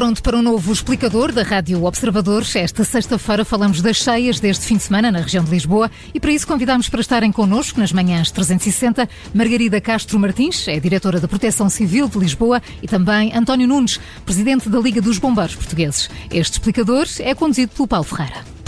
pronto 0.00 0.22
para 0.22 0.38
um 0.38 0.40
novo 0.40 0.72
explicador 0.72 1.30
da 1.30 1.42
Rádio 1.42 1.84
Observadores. 1.84 2.56
Esta 2.56 2.84
sexta-feira 2.84 3.44
falamos 3.44 3.82
das 3.82 3.98
cheias 3.98 4.40
deste 4.40 4.64
fim 4.64 4.78
de 4.78 4.84
semana 4.84 5.12
na 5.12 5.20
região 5.20 5.44
de 5.44 5.50
Lisboa 5.50 5.90
e 6.14 6.18
para 6.18 6.32
isso 6.32 6.46
convidamos 6.46 6.88
para 6.88 7.02
estarem 7.02 7.30
connosco 7.30 7.78
nas 7.78 7.92
manhãs 7.92 8.30
360 8.30 9.06
Margarida 9.34 9.78
Castro 9.78 10.18
Martins, 10.18 10.66
é 10.68 10.80
diretora 10.80 11.20
da 11.20 11.28
Proteção 11.28 11.68
Civil 11.68 12.08
de 12.08 12.18
Lisboa 12.18 12.62
e 12.82 12.88
também 12.88 13.36
António 13.36 13.68
Nunes, 13.68 14.00
presidente 14.24 14.70
da 14.70 14.78
Liga 14.78 15.02
dos 15.02 15.18
Bombeiros 15.18 15.54
Portugueses. 15.54 16.08
Este 16.30 16.54
explicador 16.54 17.04
é 17.18 17.34
conduzido 17.34 17.72
pelo 17.72 17.86
Paulo 17.86 18.04
Ferreira. 18.04 18.59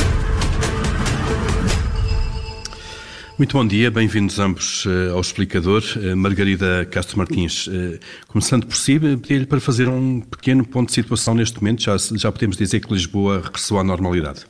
Muito 3.43 3.57
bom 3.57 3.67
dia, 3.67 3.91
bem-vindos 3.91 4.39
ambos 4.39 4.87
uh, 4.87 5.15
ao 5.15 5.21
explicador. 5.21 5.83
Uh, 5.97 6.17
Margarida 6.17 6.87
Castro 6.87 7.19
Martins, 7.19 7.67
uh, 7.67 7.99
começando 8.29 8.65
por 8.65 8.77
si, 8.77 9.01
pedi-lhe 9.01 9.47
para 9.47 9.59
fazer 9.59 9.89
um 9.89 10.21
pequeno 10.21 10.65
ponto 10.65 10.91
de 10.91 10.95
situação 10.95 11.35
neste 11.35 11.61
momento. 11.61 11.83
Já, 11.83 11.97
já 11.99 12.31
podemos 12.31 12.57
dizer 12.57 12.79
que 12.79 12.93
Lisboa 12.93 13.41
regressou 13.41 13.81
à 13.81 13.83
normalidade. 13.83 14.47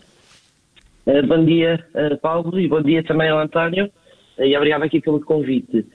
bom 1.26 1.42
dia, 1.42 1.82
Paulo, 2.20 2.60
e 2.60 2.68
bom 2.68 2.82
dia 2.82 3.02
também 3.02 3.30
ao 3.30 3.38
António, 3.38 3.90
e 4.38 4.54
obrigado 4.54 4.82
aqui 4.82 5.00
pelo 5.00 5.20
convite. 5.22 5.86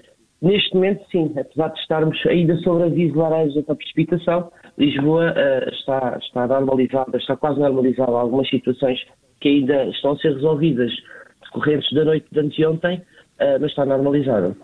Neste 0.41 0.73
momento, 0.73 1.03
sim, 1.11 1.31
apesar 1.37 1.67
de 1.67 1.79
estarmos 1.79 2.17
ainda 2.25 2.57
sobre 2.63 2.85
aviso 2.85 3.15
laranja 3.15 3.61
da 3.61 3.75
precipitação, 3.75 4.51
Lisboa 4.75 5.35
está, 5.71 6.17
está 6.19 6.47
normalizada, 6.47 7.15
está 7.15 7.37
quase 7.37 7.59
normalizada. 7.59 8.11
Algumas 8.11 8.49
situações 8.49 8.99
que 9.39 9.49
ainda 9.49 9.85
estão 9.85 10.13
a 10.13 10.17
ser 10.17 10.33
resolvidas 10.33 10.91
decorrentes 11.47 11.91
da 11.93 12.05
noite 12.05 12.27
de 12.31 12.39
anteontem, 12.39 12.97
uh, 12.97 13.59
mas 13.59 13.71
está 13.71 13.85
normalizada. 13.85 14.55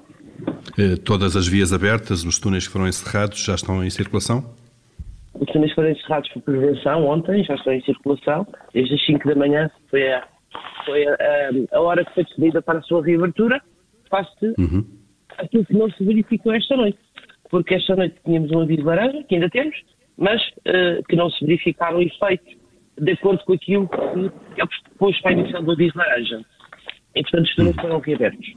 Eh, 0.77 0.95
todas 1.03 1.35
as 1.35 1.47
vias 1.47 1.71
abertas, 1.71 2.23
os 2.23 2.39
túneis 2.39 2.67
que 2.67 2.73
foram 2.73 2.87
encerrados 2.87 3.43
já 3.43 3.55
estão 3.55 3.83
em 3.83 3.89
circulação? 3.89 4.43
Os 5.33 5.47
túneis 5.51 5.73
foram 5.73 5.89
encerrados 5.89 6.29
por 6.29 6.41
prevenção 6.43 7.05
ontem, 7.05 7.43
já 7.43 7.55
estão 7.55 7.73
em 7.73 7.81
circulação. 7.81 8.47
Desde 8.73 8.95
as 8.95 9.05
5 9.05 9.27
da 9.27 9.35
manhã 9.35 9.69
foi 9.89 10.11
a, 10.11 10.27
foi 10.85 11.07
a, 11.07 11.13
a, 11.13 11.77
a 11.77 11.81
hora 11.81 12.05
que 12.05 12.13
foi 12.13 12.23
decidida 12.23 12.61
para 12.61 12.79
a 12.79 12.81
sua 12.83 13.03
reabertura. 13.03 13.61
Faz-se 14.09 14.53
uhum. 14.57 14.85
aquilo 15.37 15.65
que 15.65 15.73
não 15.73 15.89
se 15.91 16.03
verificou 16.03 16.53
esta 16.53 16.75
noite. 16.75 16.99
Porque 17.49 17.75
esta 17.75 17.95
noite 17.95 18.15
tínhamos 18.25 18.51
um 18.51 18.61
aviso 18.61 18.83
laranja, 18.83 19.23
que 19.23 19.35
ainda 19.35 19.49
temos, 19.49 19.75
mas 20.17 20.41
uh, 20.41 21.03
que 21.07 21.15
não 21.15 21.29
se 21.29 21.45
verificaram 21.45 22.01
efeitos 22.01 22.55
de 22.99 23.11
acordo 23.11 23.43
com 23.43 23.53
aquilo 23.53 23.87
que 23.87 24.61
é 24.61 24.65
posto 24.97 25.21
para 25.21 25.31
a 25.31 25.33
emissão 25.33 25.63
do 25.63 25.71
aviso 25.71 25.97
laranja. 25.97 26.41
E, 27.15 27.21
portanto, 27.21 27.45
os 27.45 27.55
túneis 27.55 27.75
foram 27.75 27.99
reabertos. 27.99 28.47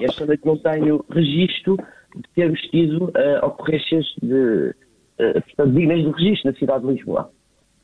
Esta 0.00 0.26
noite 0.26 0.44
não 0.44 0.56
tenho 0.56 1.04
registro 1.10 1.76
de 2.16 2.28
termos 2.34 2.60
tido 2.62 3.04
uh, 3.04 3.46
ocorrências 3.46 4.04
de, 4.22 4.74
uh, 5.20 5.42
portanto, 5.42 5.72
dignas 5.72 6.00
de 6.00 6.10
registro 6.10 6.50
na 6.50 6.58
cidade 6.58 6.86
de 6.86 6.92
Lisboa. 6.92 7.30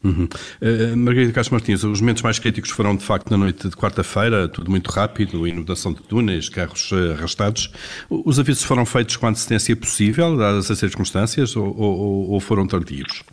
Uhum. 0.05 0.29
Uh, 0.61 0.97
Margarida 0.97 1.33
Castro 1.33 1.55
Martins, 1.55 1.83
os 1.83 2.01
momentos 2.01 2.23
mais 2.23 2.39
críticos 2.39 2.71
foram 2.71 2.97
de 2.97 3.05
facto 3.05 3.31
na 3.31 3.37
noite 3.37 3.69
de 3.69 3.77
quarta-feira, 3.77 4.49
tudo 4.49 4.71
muito 4.71 4.91
rápido, 4.91 5.47
inundação 5.47 5.93
de 5.93 6.03
túneis, 6.03 6.49
carros 6.49 6.93
uh, 6.93 7.13
arrastados. 7.13 7.73
Os 8.09 8.39
avisos 8.39 8.63
foram 8.63 8.85
feitos 8.85 9.17
com 9.17 9.27
a 9.27 9.31
antecedência 9.31 9.75
possível, 9.75 10.37
dadas 10.37 10.71
as 10.71 10.79
circunstâncias, 10.79 11.57
ou, 11.57 11.77
ou, 11.77 12.31
ou 12.31 12.41
foram 12.41 12.67
tardios? 12.67 13.25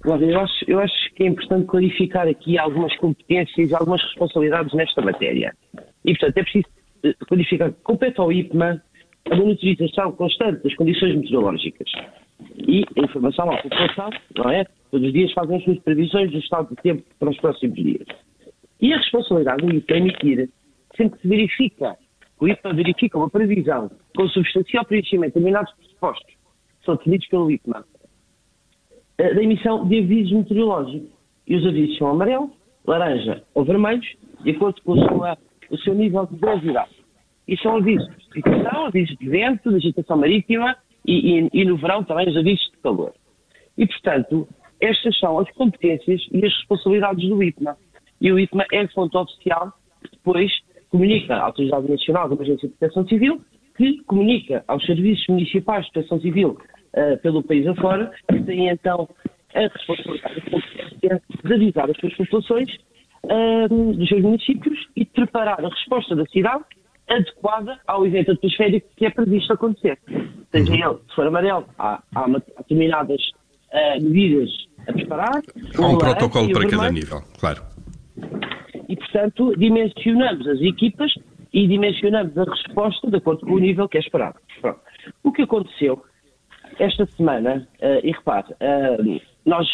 Claro, 0.00 0.24
eu 0.24 0.40
acho, 0.40 0.64
eu 0.66 0.80
acho 0.80 1.11
é 1.22 1.26
importante 1.26 1.66
clarificar 1.66 2.28
aqui 2.28 2.58
algumas 2.58 2.96
competências 2.96 3.70
e 3.70 3.74
algumas 3.74 4.02
responsabilidades 4.02 4.72
nesta 4.74 5.00
matéria. 5.02 5.54
E, 6.04 6.12
portanto, 6.16 6.38
é 6.38 6.42
preciso 6.42 6.66
eh, 7.04 7.14
clarificar 7.26 7.72
que 7.72 7.80
compete 7.82 8.20
ao 8.20 8.32
IPMA 8.32 8.82
a 9.30 9.36
monitorização 9.36 10.12
constante 10.12 10.62
das 10.62 10.74
condições 10.74 11.16
meteorológicas 11.16 11.90
e 12.56 12.84
a 12.96 13.04
informação 13.04 13.50
à 13.50 13.62
população, 13.62 14.10
não 14.36 14.50
é? 14.50 14.64
Todos 14.90 15.06
os 15.06 15.12
dias 15.12 15.32
fazem 15.32 15.56
as 15.56 15.64
suas 15.64 15.78
previsões 15.80 16.30
do 16.30 16.38
estado 16.38 16.68
de 16.70 16.82
tempo 16.82 17.02
para 17.18 17.30
os 17.30 17.38
próximos 17.38 17.74
dias. 17.74 18.06
E 18.80 18.92
a 18.92 18.98
responsabilidade 18.98 19.64
do 19.64 19.74
IPMA 19.74 19.96
é 19.96 20.00
emitir, 20.00 20.50
sempre 20.96 21.16
que 21.16 21.22
se 21.22 21.28
verifica, 21.28 21.96
o 22.40 22.48
IPMA 22.48 22.74
verifica 22.74 23.18
uma 23.18 23.30
previsão 23.30 23.90
com 24.16 24.28
substancial 24.28 24.84
preenchimento 24.84 25.34
de 25.34 25.40
determinados 25.40 25.72
pressupostos 25.74 26.34
que 26.34 26.84
são 26.84 26.96
definidos 26.96 27.28
pelo 27.28 27.50
IPMA 27.50 27.84
eh, 29.18 29.34
da 29.34 29.42
emissão 29.42 29.86
de 29.86 29.98
avisos 30.00 30.32
meteorológicos. 30.32 31.21
E 31.46 31.56
os 31.56 31.66
avisos 31.66 31.96
são 31.98 32.08
amarelo, 32.08 32.50
laranja 32.86 33.42
ou 33.54 33.64
vermelhos, 33.64 34.06
de 34.42 34.50
acordo 34.50 34.80
com 34.82 34.92
o 34.92 35.78
seu, 35.78 35.94
nível 35.94 36.26
de 36.26 36.36
gravidade. 36.36 36.90
E 37.46 37.56
são 37.58 37.76
avisos 37.76 38.06
de 38.08 38.14
precipitação, 38.14 38.86
avisos 38.86 39.16
de 39.16 39.28
vento, 39.28 39.70
de 39.70 39.76
agitação 39.76 40.16
marítima 40.16 40.76
e, 41.06 41.40
e, 41.40 41.50
e, 41.52 41.64
no 41.64 41.76
verão 41.76 42.04
também 42.04 42.28
os 42.28 42.36
avisos 42.36 42.64
de 42.70 42.76
calor. 42.82 43.12
E, 43.76 43.86
portanto, 43.86 44.48
estas 44.80 45.18
são 45.18 45.38
as 45.38 45.50
competências 45.52 46.20
e 46.30 46.38
as 46.38 46.52
responsabilidades 46.52 47.28
do 47.28 47.42
IPMA. 47.42 47.76
E 48.20 48.32
o 48.32 48.38
IPMA 48.38 48.64
é 48.72 48.80
a 48.80 48.88
fonte 48.88 49.16
oficial 49.16 49.72
que 50.02 50.10
depois 50.10 50.52
comunica 50.90 51.34
à 51.34 51.44
Autoridade 51.44 51.90
Nacional 51.90 52.28
de 52.28 52.34
Emergência 52.34 52.68
de 52.68 52.74
Proteção 52.74 53.06
Civil, 53.08 53.40
que 53.76 54.02
comunica 54.04 54.62
aos 54.68 54.84
serviços 54.84 55.26
municipais 55.28 55.86
de 55.86 55.92
proteção 55.92 56.20
civil 56.20 56.58
uh, 56.94 57.18
pelo 57.22 57.42
país 57.42 57.66
afora, 57.66 58.12
que 58.28 58.42
têm 58.42 58.68
então 58.68 59.08
a 59.54 59.60
responsabilidade 59.60 60.42
de 61.44 61.54
avisar 61.54 61.90
as 61.90 61.96
suas 61.98 62.14
populações 62.16 62.68
uh, 63.24 63.94
dos 63.94 64.08
seus 64.08 64.22
municípios 64.22 64.78
e 64.96 65.04
de 65.04 65.10
preparar 65.10 65.64
a 65.64 65.68
resposta 65.68 66.14
da 66.16 66.24
cidade 66.26 66.64
adequada 67.08 67.78
ao 67.86 68.06
evento 68.06 68.32
atmosférico 68.32 68.88
que 68.96 69.06
é 69.06 69.10
previsto 69.10 69.52
acontecer. 69.52 69.98
Seja 70.50 70.72
ele, 70.72 70.98
se 71.08 71.14
for 71.14 71.26
amarelo, 71.26 71.66
há, 71.78 72.02
há, 72.14 72.26
uma, 72.26 72.38
há 72.56 72.62
determinadas 72.62 73.20
uh, 73.72 74.02
medidas 74.02 74.50
a 74.86 74.92
preparar. 74.92 75.42
Há 75.76 75.86
um 75.86 75.98
protocolo 75.98 76.52
para 76.52 76.68
cada 76.68 76.90
nível, 76.90 77.22
claro. 77.38 77.62
E, 78.88 78.96
portanto, 78.96 79.54
dimensionamos 79.56 80.46
as 80.46 80.60
equipas 80.60 81.12
e 81.52 81.66
dimensionamos 81.66 82.36
a 82.36 82.44
resposta 82.44 83.10
de 83.10 83.16
acordo 83.16 83.46
com 83.46 83.54
o 83.54 83.58
nível 83.58 83.88
que 83.88 83.98
é 83.98 84.00
esperado. 84.00 84.38
Pronto. 84.60 84.80
O 85.22 85.32
que 85.32 85.42
aconteceu 85.42 86.02
esta 86.78 87.06
semana, 87.06 87.68
uh, 87.80 88.06
e 88.06 88.12
repare, 88.12 88.52
uh, 88.52 89.20
nós 89.44 89.66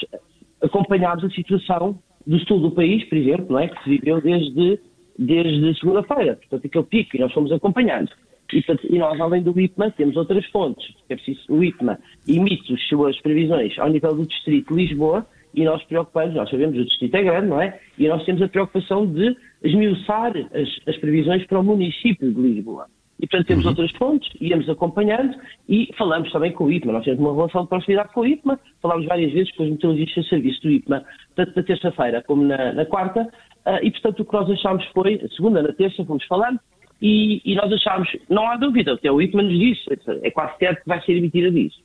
acompanhámos 0.63 1.25
a 1.25 1.31
situação 1.31 1.99
do 2.27 2.39
sul 2.41 2.61
do 2.61 2.71
país, 2.71 3.05
por 3.05 3.17
exemplo, 3.17 3.47
não 3.51 3.59
é? 3.59 3.69
que 3.69 3.83
se 3.83 3.91
viveu 3.91 4.21
desde, 4.21 4.79
desde 5.19 5.79
segunda-feira, 5.79 6.37
portanto, 6.37 6.67
aquele 6.67 6.85
pico, 6.85 7.17
e 7.17 7.21
nós 7.21 7.33
fomos 7.33 7.53
acompanhando. 7.53 8.11
E, 8.53 8.65
e, 8.91 8.99
nós, 8.99 9.21
além 9.21 9.43
do 9.43 9.59
IPMA, 9.59 9.91
temos 9.91 10.17
outras 10.17 10.45
fontes. 10.47 10.95
É 11.09 11.17
preciso, 11.17 11.41
o 11.49 11.63
IPMA 11.63 11.99
emite 12.27 12.73
as 12.73 12.83
suas 12.89 13.21
previsões 13.21 13.79
ao 13.79 13.91
nível 13.91 14.15
do 14.15 14.27
Distrito 14.27 14.75
de 14.75 14.83
Lisboa 14.83 15.27
e 15.55 15.65
nós 15.65 15.83
preocupamos, 15.85 16.35
nós 16.35 16.49
sabemos 16.51 16.75
que 16.75 16.81
o 16.81 16.85
Distrito 16.85 17.15
é 17.15 17.23
grande, 17.23 17.49
não 17.49 17.61
é? 17.61 17.79
E 17.99 18.09
nós 18.09 18.25
temos 18.25 18.41
a 18.43 18.49
preocupação 18.49 19.07
de 19.07 19.37
esmiuçar 19.63 20.33
as, 20.37 20.69
as 20.87 20.97
previsões 20.99 21.47
para 21.47 21.59
o 21.59 21.65
município 21.65 22.33
de 22.33 22.41
Lisboa. 22.41 22.87
E, 23.21 23.27
portanto, 23.27 23.49
temos 23.49 23.65
uhum. 23.65 23.71
outras 23.71 23.91
fontes, 23.93 24.31
íamos 24.41 24.69
acompanhando 24.69 25.37
e 25.69 25.91
falamos 25.99 26.31
também 26.31 26.53
com 26.53 26.65
o 26.65 26.73
IPMA. 26.73 26.93
Nós 26.93 27.05
temos 27.05 27.21
uma 27.21 27.35
relação 27.35 27.63
de 27.63 27.69
proximidade 27.69 28.13
com 28.13 28.21
o 28.21 28.27
IPMA, 28.27 28.61
falámos 28.81 29.07
várias 29.07 29.33
vezes 29.33 29.51
com 29.57 29.65
os 29.65 29.71
meteorologistas 29.71 30.25
de 30.25 30.31
serviço 30.31 30.63
do 30.63 30.71
IPMA, 30.71 31.05
tanto 31.35 31.53
na 31.57 31.63
terça-feira 31.63 32.23
como 32.23 32.45
na, 32.45 32.73
na 32.73 32.87
quarta, 32.87 33.23
uh, 33.23 33.79
e, 33.83 33.91
portanto, 33.91 34.21
o 34.21 34.25
que 34.25 34.33
nós 34.33 34.51
achámos 34.51 34.85
foi, 34.95 35.21
segunda, 35.35 35.63
na 35.63 35.73
terça, 35.73 36.05
fomos 36.05 36.25
falando, 36.27 36.61
e, 37.03 37.41
e, 37.45 37.55
nós 37.57 37.73
achámos, 37.73 38.09
não 38.29 38.47
há 38.47 38.57
dúvida, 38.57 38.93
até 38.93 39.11
o 39.11 39.21
IPMA 39.21 39.43
nos 39.43 39.59
disse, 39.59 39.85
é 40.23 40.31
quase 40.31 40.57
certo 40.59 40.83
que 40.83 40.89
vai 40.89 41.01
ser 41.03 41.17
emitida 41.17 41.51
disso. 41.51 41.81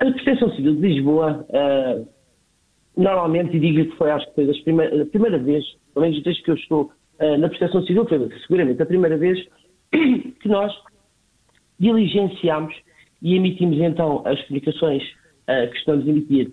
A 0.00 0.04
Proteção 0.06 0.50
Civil 0.56 0.76
de 0.76 0.80
Lisboa, 0.80 1.46
uh, 1.50 2.08
normalmente, 2.96 3.56
e 3.56 3.60
digo 3.60 3.90
que 3.90 3.96
foi, 3.96 4.10
acho 4.10 4.26
que 4.28 4.34
foi 4.34 4.46
das 4.46 4.58
primeira, 4.60 5.02
a 5.02 5.06
primeira 5.06 5.38
vez, 5.38 5.64
pelo 5.92 6.06
menos 6.06 6.22
desde 6.22 6.42
que 6.42 6.50
eu 6.50 6.54
estou 6.54 6.90
uh, 7.20 7.38
na 7.38 7.48
Proteção 7.50 7.82
Civil, 7.82 8.06
foi 8.06 8.28
seguramente 8.46 8.82
a 8.82 8.86
primeira 8.86 9.16
vez 9.16 9.38
que 10.40 10.48
nós 10.48 10.72
diligenciamos 11.78 12.74
e 13.20 13.34
emitimos 13.34 13.78
então 13.78 14.22
as 14.26 14.40
comunicações 14.46 15.02
uh, 15.02 15.70
que 15.70 15.76
estamos 15.76 16.06
a 16.06 16.10
emitir 16.10 16.50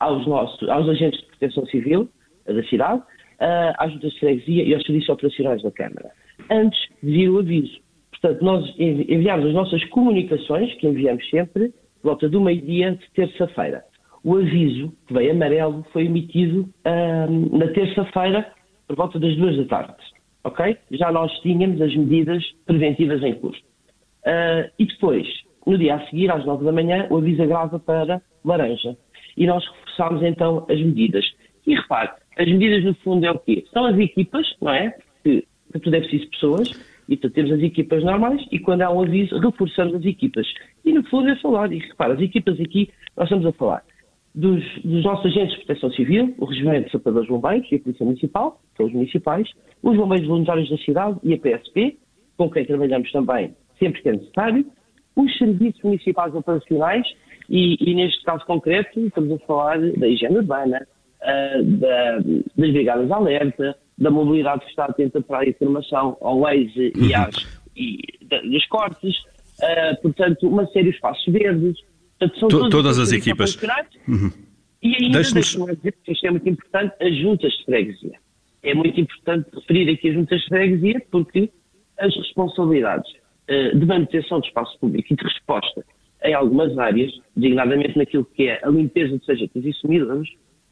aos, 0.00 0.26
nossos, 0.26 0.68
aos 0.68 0.88
agentes 0.88 1.20
de 1.20 1.26
proteção 1.26 1.66
civil 1.66 2.08
uh, 2.46 2.54
da 2.54 2.62
cidade, 2.64 3.00
uh, 3.00 3.74
às 3.78 3.92
juntas 3.92 4.12
de 4.12 4.20
freguesia 4.20 4.64
e 4.64 4.74
aos 4.74 4.84
serviços 4.84 5.08
operacionais 5.10 5.62
da 5.62 5.70
Câmara, 5.70 6.10
antes 6.50 6.78
de 7.02 7.10
vir 7.10 7.30
o 7.30 7.38
aviso. 7.38 7.78
Portanto, 8.10 8.42
nós 8.42 8.74
enviamos 8.78 9.46
as 9.46 9.52
nossas 9.52 9.84
comunicações, 9.86 10.72
que 10.74 10.86
enviamos 10.86 11.28
sempre, 11.28 11.68
por 12.00 12.10
volta 12.10 12.28
do 12.28 12.40
meio-dia 12.40 12.92
de 12.92 13.10
terça-feira. 13.14 13.84
O 14.24 14.36
aviso, 14.36 14.92
que 15.06 15.12
veio 15.12 15.32
amarelo, 15.32 15.84
foi 15.92 16.06
emitido 16.06 16.66
na 17.52 17.68
terça-feira, 17.68 18.50
por 18.88 18.96
volta 18.96 19.20
das 19.20 19.36
duas 19.36 19.56
da 19.58 19.64
tarde 19.66 20.05
ok? 20.46 20.76
Já 20.92 21.10
nós 21.10 21.32
tínhamos 21.40 21.80
as 21.80 21.94
medidas 21.94 22.42
preventivas 22.64 23.22
em 23.22 23.34
curso. 23.34 23.60
Uh, 24.24 24.70
e 24.78 24.86
depois, 24.86 25.26
no 25.66 25.76
dia 25.76 25.96
a 25.96 26.06
seguir, 26.06 26.30
às 26.30 26.44
nove 26.44 26.64
da 26.64 26.72
manhã, 26.72 27.06
o 27.10 27.18
aviso 27.18 27.42
agrava 27.42 27.78
para 27.78 28.22
laranja. 28.44 28.96
E 29.36 29.46
nós 29.46 29.64
reforçámos 29.66 30.22
então 30.22 30.64
as 30.70 30.80
medidas. 30.80 31.24
E 31.66 31.74
repare, 31.74 32.10
as 32.38 32.46
medidas 32.46 32.84
no 32.84 32.94
fundo 32.96 33.26
é 33.26 33.30
o 33.30 33.38
quê? 33.38 33.64
São 33.72 33.84
as 33.86 33.98
equipas, 33.98 34.46
não 34.60 34.72
é? 34.72 34.96
Que, 35.22 35.44
que 35.72 35.80
tudo 35.80 35.96
é 35.96 36.00
preciso 36.00 36.30
pessoas, 36.30 36.70
e 37.08 37.16
portanto 37.16 37.34
temos 37.34 37.52
as 37.52 37.62
equipas 37.62 38.04
normais, 38.04 38.46
e 38.52 38.58
quando 38.58 38.82
há 38.82 38.90
um 38.90 39.02
aviso, 39.02 39.38
reforçamos 39.38 39.94
as 39.94 40.04
equipas. 40.04 40.46
E 40.84 40.92
no 40.92 41.02
fundo 41.08 41.28
é 41.28 41.36
falar, 41.36 41.72
e 41.72 41.78
repare, 41.78 42.12
as 42.12 42.20
equipas 42.20 42.60
aqui, 42.60 42.88
nós 43.16 43.26
estamos 43.26 43.46
a 43.46 43.52
falar 43.52 43.82
dos, 44.36 44.62
dos, 44.84 45.02
nossos 45.02 45.26
agentes 45.26 45.58
de 45.58 45.64
proteção 45.64 45.90
civil, 45.92 46.34
o 46.38 46.44
Regimento 46.44 46.86
de 46.86 46.92
Sapadores 46.92 47.28
Bombeiros 47.28 47.66
e 47.72 47.76
a 47.76 47.80
Polícia 47.80 48.04
Municipal, 48.04 48.60
que 48.70 48.76
são 48.76 48.86
os 48.86 48.92
municipais, 48.92 49.48
os 49.82 49.96
bombeiros 49.96 50.28
voluntários 50.28 50.70
da 50.70 50.76
cidade 50.78 51.18
e 51.24 51.34
a 51.34 51.38
PSP, 51.38 51.96
com 52.36 52.50
quem 52.50 52.64
trabalhamos 52.64 53.10
também 53.10 53.54
sempre 53.78 54.02
que 54.02 54.08
é 54.08 54.12
necessário, 54.12 54.66
os 55.14 55.38
serviços 55.38 55.82
municipais 55.82 56.34
operacionais 56.34 57.06
e, 57.48 57.76
e 57.80 57.94
neste 57.94 58.22
caso 58.24 58.44
concreto 58.44 59.00
estamos 59.00 59.32
a 59.32 59.38
falar 59.46 59.78
da 59.78 60.08
higiene 60.08 60.36
urbana, 60.36 60.86
uh, 61.22 61.62
da, 61.78 62.18
das 62.18 62.72
brigadas 62.72 63.06
de 63.06 63.12
alerta, 63.12 63.76
da 63.98 64.10
mobilidade 64.10 64.60
que 64.60 64.70
está 64.70 64.84
atenta 64.84 65.20
para 65.22 65.40
a 65.40 65.48
informação 65.48 66.16
ao 66.20 66.40
Waze 66.40 66.92
e, 66.94 67.14
uhum. 67.14 67.22
às, 67.22 67.60
e 67.76 67.98
da, 68.28 68.40
dos 68.42 68.66
cortes, 68.66 69.16
uh, 69.62 70.02
portanto, 70.02 70.48
uma 70.48 70.66
série 70.68 70.90
de 70.90 70.96
espaços 70.96 71.24
verdes. 71.32 71.78
Portanto, 72.18 72.50
são 72.50 72.70
todas 72.70 72.98
as 72.98 73.12
equipas. 73.12 73.58
Uhum. 74.08 74.32
E 74.82 75.04
ainda, 75.04 75.22
deixe-me 75.22 75.76
dizer 75.76 75.94
que 76.04 76.12
isto 76.12 76.26
é 76.26 76.30
muito 76.30 76.48
importante, 76.48 76.94
as 77.00 77.16
juntas 77.16 77.52
de 77.52 77.64
freguesia. 77.64 78.18
É 78.62 78.74
muito 78.74 79.00
importante 79.00 79.48
referir 79.54 79.90
aqui 79.90 80.08
as 80.08 80.14
juntas 80.14 80.40
de 80.40 80.48
freguesia 80.48 81.02
porque 81.10 81.50
as 81.98 82.14
responsabilidades 82.14 83.10
uh, 83.12 83.78
de 83.78 83.86
manutenção 83.86 84.40
do 84.40 84.46
espaço 84.46 84.78
público 84.78 85.12
e 85.12 85.16
de 85.16 85.24
resposta 85.24 85.84
em 86.24 86.34
algumas 86.34 86.76
áreas, 86.78 87.12
designadamente 87.36 87.96
naquilo 87.96 88.24
que 88.24 88.48
é 88.48 88.60
a 88.64 88.68
limpeza 88.68 89.18
de 89.18 89.24
sarjetas 89.24 89.64
e 89.64 89.72
sumidores, 89.74 90.28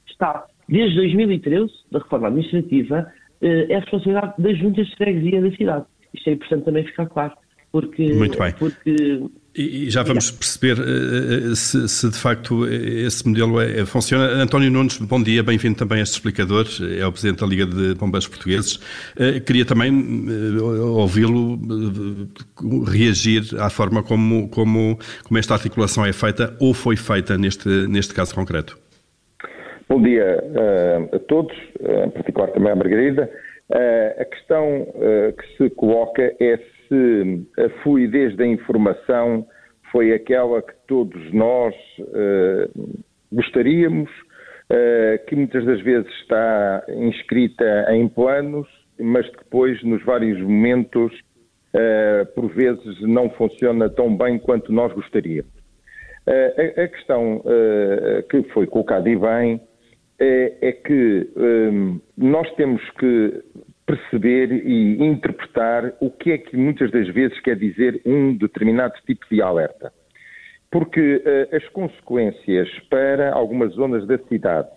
está 0.08 0.46
desde 0.68 0.96
2013, 0.96 1.72
da 1.90 1.98
reforma 1.98 2.28
administrativa, 2.28 3.12
uh, 3.42 3.46
é 3.46 3.74
a 3.74 3.80
responsabilidade 3.80 4.34
das 4.38 4.58
juntas 4.58 4.86
de 4.86 4.96
freguesia 4.96 5.42
da 5.42 5.50
cidade. 5.56 5.84
Isto 6.14 6.30
é 6.30 6.32
importante 6.32 6.64
também 6.64 6.84
ficar 6.84 7.06
claro. 7.06 7.32
Porque, 7.70 8.12
Muito 8.14 8.38
bem. 8.38 8.52
Porque 8.52 9.20
e, 9.56 9.88
já 9.88 10.02
vamos 10.02 10.30
perceber 10.32 10.76
uh, 10.80 11.54
se, 11.54 11.88
se, 11.88 12.10
de 12.10 12.18
facto 12.18 12.66
esse 12.66 13.26
modelo 13.26 13.60
é, 13.60 13.80
é, 13.80 13.86
funciona. 13.86 14.24
António 14.42 14.70
Nunes, 14.70 14.98
bom 14.98 15.22
dia, 15.22 15.42
bem-vindo 15.44 15.78
também 15.78 16.00
a 16.00 16.02
este 16.02 16.14
explicador, 16.14 16.66
é 16.98 17.06
o 17.06 17.12
Presidente 17.12 17.40
da 17.40 17.46
Liga 17.46 17.64
de 17.64 17.94
Bombeiros 17.94 18.26
Portugueses. 18.26 18.76
Uh, 19.14 19.40
queria 19.46 19.64
também 19.64 19.92
uh, 19.92 20.98
ouvi-lo 20.98 21.58
reagir 22.84 23.42
à 23.60 23.70
forma 23.70 24.02
como, 24.02 24.48
como, 24.48 24.98
como 25.22 25.38
esta 25.38 25.54
articulação 25.54 26.04
é 26.04 26.12
feita 26.12 26.56
ou 26.60 26.74
foi 26.74 26.96
feita 26.96 27.38
neste, 27.38 27.68
neste 27.86 28.12
caso 28.12 28.34
concreto. 28.34 28.76
Bom 29.88 30.02
dia 30.02 30.42
a 31.12 31.18
todos, 31.28 31.54
em 32.06 32.10
particular 32.10 32.48
também 32.48 32.72
à 32.72 32.74
Margarida. 32.74 33.30
a 34.18 34.24
questão 34.24 34.86
que 35.38 35.56
se 35.56 35.70
coloca 35.76 36.34
é 36.40 36.58
se 36.88 37.46
a 37.58 37.68
fluidez 37.82 38.36
da 38.36 38.46
informação 38.46 39.46
foi 39.94 40.12
aquela 40.12 40.60
que 40.60 40.74
todos 40.88 41.32
nós 41.32 41.72
uh, 42.00 42.98
gostaríamos, 43.32 44.10
uh, 44.10 45.24
que 45.28 45.36
muitas 45.36 45.64
das 45.64 45.80
vezes 45.82 46.10
está 46.20 46.84
inscrita 46.88 47.86
em 47.90 48.08
planos, 48.08 48.66
mas 48.98 49.24
depois, 49.30 49.80
nos 49.84 50.04
vários 50.04 50.40
momentos, 50.40 51.12
uh, 51.12 52.26
por 52.34 52.48
vezes 52.48 53.00
não 53.02 53.30
funciona 53.30 53.88
tão 53.88 54.16
bem 54.16 54.36
quanto 54.36 54.72
nós 54.72 54.92
gostaríamos. 54.92 55.54
A, 56.26 56.82
a, 56.84 56.88
questão 56.88 57.42
que 58.30 58.42
foi 58.54 58.66
colocada 58.66 59.10
e 59.10 59.14
bem 59.14 59.60
é, 60.18 60.68
é 60.68 60.72
que 60.72 61.30
nós 62.16 62.50
temos 62.54 62.80
que 62.92 63.42
perceber 63.86 64.50
e 64.50 65.02
interpretar 65.04 65.92
o 66.00 66.10
que 66.10 66.32
é 66.32 66.38
que 66.38 66.56
muitas 66.56 66.90
das 66.90 67.08
vezes 67.08 67.38
quer 67.40 67.56
dizer 67.56 68.00
um 68.04 68.36
determinado 68.36 68.94
tipo 69.06 69.26
de 69.30 69.42
alerta. 69.42 69.92
Porque 70.70 71.16
uh, 71.16 71.56
as 71.56 71.68
consequências 71.68 72.68
para 72.90 73.32
algumas 73.32 73.74
zonas 73.74 74.06
da 74.06 74.18
cidade 74.18 74.68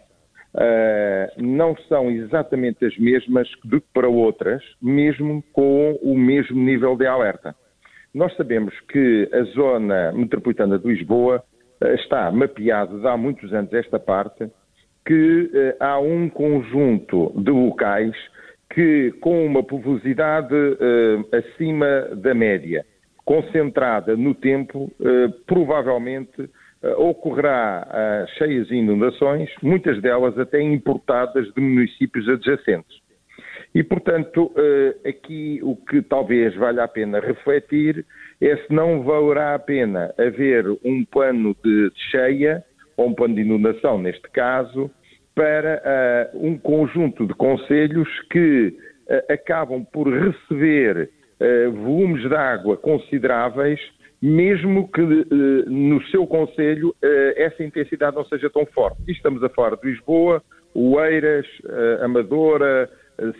uh, 0.53 1.41
não 1.41 1.75
são 1.87 2.11
exatamente 2.11 2.85
as 2.85 2.97
mesmas 2.97 3.47
do 3.63 3.81
que 3.81 3.87
para 3.93 4.07
outras, 4.07 4.61
mesmo 4.81 5.43
com 5.53 5.97
o 6.01 6.17
mesmo 6.17 6.59
nível 6.61 6.95
de 6.95 7.07
alerta. 7.07 7.55
Nós 8.13 8.35
sabemos 8.35 8.77
que 8.89 9.29
a 9.33 9.43
zona 9.53 10.11
metropolitana 10.11 10.77
de 10.77 10.87
Lisboa 10.87 11.43
uh, 11.81 11.87
está 11.95 12.29
mapeada 12.29 13.09
há 13.09 13.15
muitos 13.15 13.53
anos 13.53 13.73
esta 13.73 13.97
parte, 13.97 14.51
que 15.05 15.49
há 15.79 15.97
um 15.99 16.27
conjunto 16.27 17.31
de 17.37 17.49
locais 17.49 18.13
que, 18.69 19.13
com 19.21 19.45
uma 19.45 19.63
povosidade 19.63 20.53
uh, 20.53 21.35
acima 21.35 22.15
da 22.15 22.33
média, 22.33 22.85
concentrada 23.25 24.15
no 24.15 24.33
tempo, 24.33 24.91
uh, 24.99 25.31
provavelmente 25.45 26.41
uh, 26.41 27.01
ocorrerá 27.01 28.25
cheias 28.37 28.69
e 28.69 28.75
inundações, 28.75 29.49
muitas 29.61 30.01
delas 30.01 30.37
até 30.37 30.61
importadas 30.61 31.51
de 31.53 31.61
municípios 31.61 32.27
adjacentes. 32.29 32.97
E, 33.75 33.83
portanto, 33.83 34.51
aqui 35.05 35.59
o 35.61 35.75
que 35.75 36.01
talvez 36.01 36.55
valha 36.55 36.83
a 36.83 36.87
pena 36.87 37.19
refletir 37.19 38.05
é 38.41 38.55
se 38.55 38.73
não 38.73 39.03
valerá 39.03 39.53
a 39.53 39.59
pena 39.59 40.13
haver 40.17 40.65
um 40.83 41.05
plano 41.05 41.55
de 41.63 41.91
cheia, 42.09 42.63
ou 42.95 43.07
um 43.07 43.13
plano 43.13 43.35
de 43.35 43.41
inundação, 43.41 43.99
neste 43.99 44.27
caso, 44.31 44.89
para 45.37 46.33
uh, 46.33 46.47
um 46.47 46.57
conjunto 46.57 47.27
de 47.27 47.33
conselhos 47.35 48.09
que 48.31 48.69
uh, 49.07 49.31
acabam 49.31 49.85
por 49.93 50.07
receber 50.11 51.11
uh, 51.39 51.71
volumes 51.73 52.27
de 52.27 52.35
água 52.35 52.75
consideráveis, 52.75 53.79
mesmo 54.19 54.91
que 54.91 54.99
no 55.67 56.01
seu 56.07 56.25
conselho 56.25 56.91
essa 57.35 57.63
intensidade 57.63 58.15
não 58.15 58.25
seja 58.25 58.49
tão 58.49 58.65
forte. 58.65 58.97
E 59.07 59.11
estamos 59.11 59.43
a 59.43 59.49
falar 59.49 59.75
de 59.75 59.91
Lisboa, 59.91 60.41
Oeiras, 60.73 61.45
Amadora, 62.01 62.89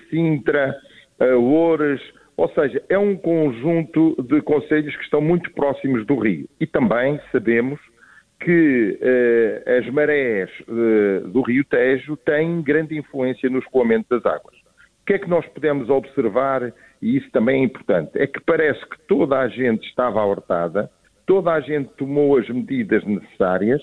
Sintra, 0.07 0.75
Loures, 1.19 1.99
ou 2.37 2.47
seja, 2.49 2.79
é 2.89 2.97
um 2.99 3.17
conjunto 3.17 4.15
de 4.21 4.39
conselhos 4.43 4.95
que 4.97 5.03
estão 5.03 5.19
muito 5.19 5.51
próximos 5.53 6.05
do 6.05 6.19
Rio. 6.19 6.47
E 6.61 6.67
também 6.67 7.19
sabemos 7.31 7.79
que 8.39 8.97
eh, 9.01 9.79
as 9.79 9.89
marés 9.91 10.49
eh, 10.67 11.21
do 11.27 11.41
Rio 11.41 11.65
Tejo 11.65 12.15
têm 12.17 12.61
grande 12.61 12.97
influência 12.97 13.49
no 13.49 13.59
escoamento 13.59 14.07
das 14.09 14.25
águas. 14.25 14.55
O 15.01 15.05
que 15.05 15.13
é 15.13 15.19
que 15.19 15.29
nós 15.29 15.45
podemos 15.47 15.89
observar, 15.89 16.73
e 17.01 17.17
isso 17.17 17.29
também 17.31 17.61
é 17.61 17.65
importante, 17.65 18.11
é 18.15 18.27
que 18.27 18.39
parece 18.41 18.79
que 18.87 18.99
toda 19.07 19.39
a 19.39 19.47
gente 19.47 19.87
estava 19.87 20.21
alertada, 20.21 20.89
toda 21.25 21.51
a 21.51 21.59
gente 21.61 21.89
tomou 21.97 22.37
as 22.37 22.47
medidas 22.49 23.03
necessárias, 23.05 23.81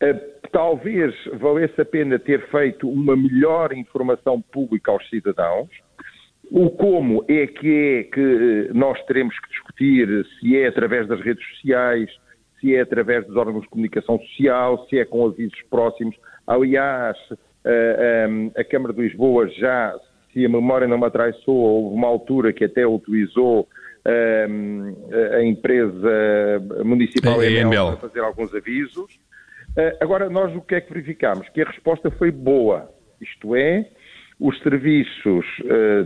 eh, 0.00 0.14
talvez 0.50 1.14
valesse 1.34 1.80
a 1.80 1.84
pena 1.84 2.18
ter 2.18 2.46
feito 2.48 2.88
uma 2.88 3.16
melhor 3.16 3.72
informação 3.72 4.40
pública 4.40 4.90
aos 4.90 5.06
cidadãos, 5.08 5.68
o 6.50 6.70
como 6.70 7.24
é 7.28 7.46
que 7.46 7.68
é 7.68 8.02
que 8.04 8.70
nós 8.74 9.02
teremos 9.06 9.38
que 9.38 9.48
discutir, 9.48 10.26
se 10.38 10.56
é 10.56 10.66
através 10.66 11.06
das 11.08 11.20
redes 11.20 11.46
sociais, 11.50 12.10
se 12.62 12.76
é 12.76 12.80
através 12.80 13.26
dos 13.26 13.36
órgãos 13.36 13.62
de 13.62 13.68
comunicação 13.68 14.18
social, 14.20 14.86
se 14.88 14.98
é 14.98 15.04
com 15.04 15.26
avisos 15.26 15.60
próximos. 15.68 16.16
Aliás, 16.46 17.16
a, 17.64 18.56
a, 18.56 18.60
a 18.60 18.64
Câmara 18.64 18.94
de 18.94 19.02
Lisboa 19.02 19.48
já, 19.48 19.94
se 20.32 20.46
a 20.46 20.48
memória 20.48 20.86
não 20.86 20.96
me 20.96 21.06
atraiçou, 21.06 21.54
houve 21.54 21.96
uma 21.96 22.06
altura 22.06 22.52
que 22.52 22.64
até 22.64 22.86
utilizou 22.86 23.68
a, 24.04 25.36
a 25.36 25.44
empresa 25.44 26.62
municipal 26.84 27.42
é, 27.42 27.50
EML 27.50 27.96
para 27.96 28.08
fazer 28.08 28.20
alguns 28.20 28.54
avisos. 28.54 29.20
Agora, 30.00 30.28
nós 30.28 30.54
o 30.54 30.60
que 30.60 30.74
é 30.76 30.80
que 30.80 30.92
verificamos? 30.92 31.48
Que 31.48 31.62
a 31.62 31.64
resposta 31.64 32.10
foi 32.12 32.30
boa, 32.30 32.90
isto 33.20 33.56
é, 33.56 33.88
os 34.38 34.58
serviços 34.60 35.46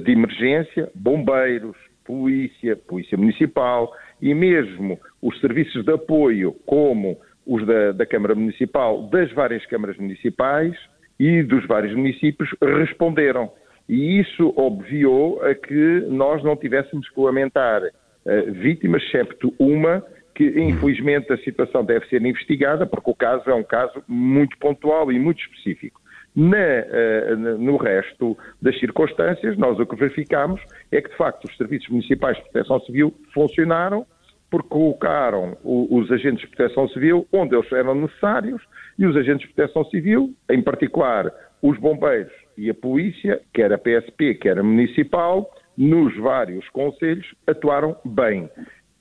de 0.04 0.12
emergência, 0.12 0.88
bombeiros, 0.94 1.76
polícia, 2.04 2.76
polícia 2.76 3.18
municipal, 3.18 3.92
e 4.22 4.32
mesmo 4.34 4.98
os 5.26 5.40
serviços 5.40 5.84
de 5.84 5.92
apoio, 5.92 6.54
como 6.64 7.18
os 7.44 7.66
da, 7.66 7.90
da 7.90 8.06
Câmara 8.06 8.34
Municipal, 8.34 9.08
das 9.08 9.32
várias 9.32 9.66
câmaras 9.66 9.96
municipais 9.96 10.72
e 11.18 11.42
dos 11.42 11.66
vários 11.66 11.92
municípios, 11.96 12.48
responderam. 12.62 13.50
E 13.88 14.20
isso 14.20 14.52
obviou 14.56 15.42
a 15.42 15.52
que 15.52 16.04
nós 16.08 16.44
não 16.44 16.56
tivéssemos 16.56 17.08
que 17.08 17.20
lamentar 17.20 17.82
uh, 17.82 18.52
vítimas, 18.52 19.02
excepto 19.02 19.52
uma, 19.58 20.00
que 20.32 20.44
infelizmente 20.44 21.32
a 21.32 21.38
situação 21.38 21.84
deve 21.84 22.06
ser 22.06 22.24
investigada, 22.24 22.86
porque 22.86 23.10
o 23.10 23.14
caso 23.14 23.50
é 23.50 23.54
um 23.54 23.64
caso 23.64 24.00
muito 24.06 24.56
pontual 24.58 25.10
e 25.10 25.18
muito 25.18 25.40
específico. 25.40 26.00
Na, 26.36 26.56
uh, 26.56 27.58
no 27.58 27.76
resto 27.76 28.38
das 28.62 28.78
circunstâncias, 28.78 29.58
nós 29.58 29.76
o 29.80 29.86
que 29.86 29.96
verificamos 29.96 30.60
é 30.92 31.00
que, 31.00 31.10
de 31.10 31.16
facto, 31.16 31.46
os 31.46 31.56
serviços 31.56 31.88
municipais 31.88 32.36
de 32.36 32.44
proteção 32.44 32.78
civil 32.82 33.12
funcionaram, 33.34 34.06
porque 34.50 34.68
colocaram 34.68 35.56
os 35.64 36.10
agentes 36.10 36.40
de 36.40 36.56
proteção 36.56 36.88
civil 36.88 37.26
onde 37.32 37.54
eles 37.54 37.70
eram 37.72 37.94
necessários 37.94 38.62
e 38.98 39.06
os 39.06 39.16
agentes 39.16 39.48
de 39.48 39.54
proteção 39.54 39.84
civil, 39.86 40.32
em 40.50 40.62
particular 40.62 41.32
os 41.62 41.78
bombeiros 41.78 42.32
e 42.56 42.70
a 42.70 42.74
polícia, 42.74 43.40
quer 43.52 43.72
a 43.72 43.78
PSP, 43.78 44.34
quer 44.34 44.58
a 44.58 44.62
municipal, 44.62 45.50
nos 45.76 46.16
vários 46.16 46.66
conselhos, 46.70 47.26
atuaram 47.46 47.96
bem, 48.04 48.48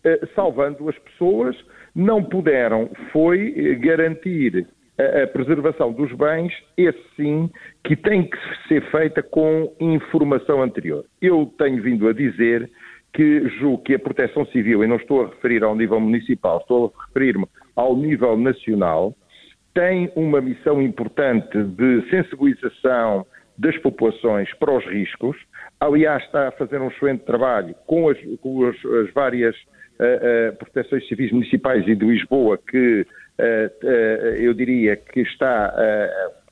eh, 0.03 0.19
salvando 0.35 0.89
as 0.89 0.97
pessoas. 0.99 1.55
Não 1.95 2.23
puderam, 2.23 2.89
foi 3.11 3.53
eh, 3.55 3.75
garantir 3.75 4.67
a, 4.97 5.23
a 5.23 5.27
preservação 5.27 5.93
dos 5.93 6.11
bens, 6.13 6.53
esse 6.77 6.99
sim, 7.15 7.49
que 7.83 7.95
tem 7.95 8.29
que 8.29 8.37
ser 8.67 8.81
feita 8.91 9.23
com 9.23 9.73
informação 9.79 10.61
anterior. 10.61 11.05
Eu 11.21 11.51
tenho 11.57 11.81
vindo 11.81 12.07
a 12.07 12.13
dizer 12.13 12.69
que 13.15 13.47
julgo 13.59 13.81
que 13.81 13.95
a 13.95 13.99
proteção 13.99 14.45
civil, 14.47 14.83
e 14.83 14.87
não 14.87 14.97
estou 14.97 15.23
a 15.23 15.27
referir 15.29 15.63
ao 15.63 15.73
nível 15.73 15.99
municipal, 16.01 16.59
estou 16.59 16.93
a 16.93 17.05
referir-me 17.07 17.47
ao 17.73 17.95
nível 17.95 18.37
nacional, 18.37 19.15
tem 19.73 20.11
uma 20.15 20.41
missão 20.41 20.81
importante 20.81 21.63
de 21.63 22.09
sensibilização 22.09 23.25
das 23.57 23.77
populações 23.77 24.53
para 24.55 24.77
os 24.77 24.85
riscos. 24.85 25.37
Aliás, 25.79 26.23
está 26.23 26.49
a 26.49 26.51
fazer 26.51 26.81
um 26.81 26.89
excelente 26.89 27.23
trabalho 27.23 27.73
com 27.87 28.09
as, 28.09 28.17
com 28.41 28.65
as, 28.65 28.75
as 28.85 29.13
várias 29.13 29.55
uh, 29.55 30.51
uh, 30.51 30.57
proteções 30.57 31.07
civis 31.07 31.31
municipais 31.31 31.87
e 31.87 31.95
de 31.95 32.05
Lisboa, 32.05 32.57
que 32.57 33.01
uh, 33.01 33.87
eu 34.37 34.53
diria 34.53 34.97
que 34.97 35.21
está 35.21 35.73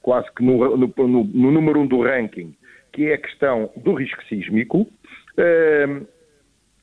quase 0.02 0.28
que 0.34 0.44
no, 0.44 0.78
no, 0.78 0.94
no, 0.98 1.24
no, 1.26 1.52
número 1.52 1.82
um 1.82 1.88
do 1.88 2.02
ranking, 2.04 2.56
que 2.94 3.10
é 3.10 3.16
a 3.16 3.18
questão 3.18 3.70
do 3.76 3.94
risco 3.94 4.24
sísmico. 4.26 4.88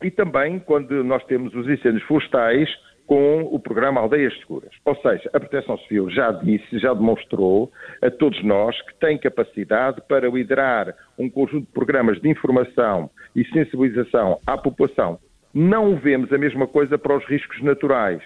E 0.03 0.11
também 0.11 0.59
quando 0.59 1.05
nós 1.05 1.23
temos 1.25 1.55
os 1.55 1.69
incêndios 1.69 2.03
florestais 2.05 2.69
com 3.11 3.43
o 3.43 3.59
programa 3.59 4.01
Aldeias 4.01 4.39
Seguras. 4.39 4.71
Ou 4.85 4.95
seja, 4.95 5.29
a 5.33 5.41
Proteção 5.41 5.77
Civil 5.79 6.09
já 6.11 6.31
disse, 6.31 6.79
já 6.79 6.95
demonstrou 6.95 7.73
a 8.01 8.09
todos 8.09 8.41
nós 8.45 8.81
que 8.83 8.95
tem 9.01 9.19
capacidade 9.19 10.01
para 10.09 10.29
liderar 10.29 10.95
um 11.19 11.29
conjunto 11.29 11.67
de 11.67 11.73
programas 11.73 12.21
de 12.21 12.29
informação 12.29 13.11
e 13.35 13.45
sensibilização 13.47 14.39
à 14.47 14.57
população. 14.57 15.19
Não 15.53 15.97
vemos 15.97 16.33
a 16.33 16.39
mesma 16.39 16.69
coisa 16.69 16.97
para 16.97 17.17
os 17.17 17.25
riscos 17.25 17.61
naturais. 17.63 18.23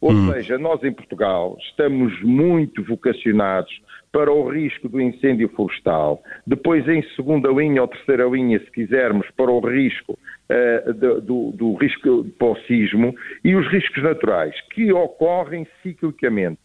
Ou 0.00 0.12
hum. 0.12 0.32
seja, 0.32 0.56
nós 0.56 0.84
em 0.84 0.92
Portugal 0.92 1.56
estamos 1.58 2.22
muito 2.22 2.84
vocacionados 2.84 3.72
para 4.12 4.32
o 4.32 4.48
risco 4.48 4.88
do 4.88 5.00
incêndio 5.00 5.48
florestal, 5.48 6.22
depois 6.46 6.86
em 6.88 7.02
segunda 7.14 7.48
linha 7.50 7.82
ou 7.82 7.88
terceira 7.88 8.24
linha, 8.24 8.58
se 8.60 8.70
quisermos, 8.70 9.28
para 9.36 9.50
o 9.50 9.60
risco 9.60 10.16
uh, 10.50 10.92
do, 10.94 11.20
do, 11.20 11.52
do, 11.52 11.74
risco 11.74 12.24
para 12.38 12.48
o 12.48 12.56
sismo 12.66 13.14
e 13.44 13.54
os 13.54 13.66
riscos 13.68 14.02
naturais 14.02 14.54
que 14.72 14.92
ocorrem 14.92 15.66
ciclicamente 15.82 16.60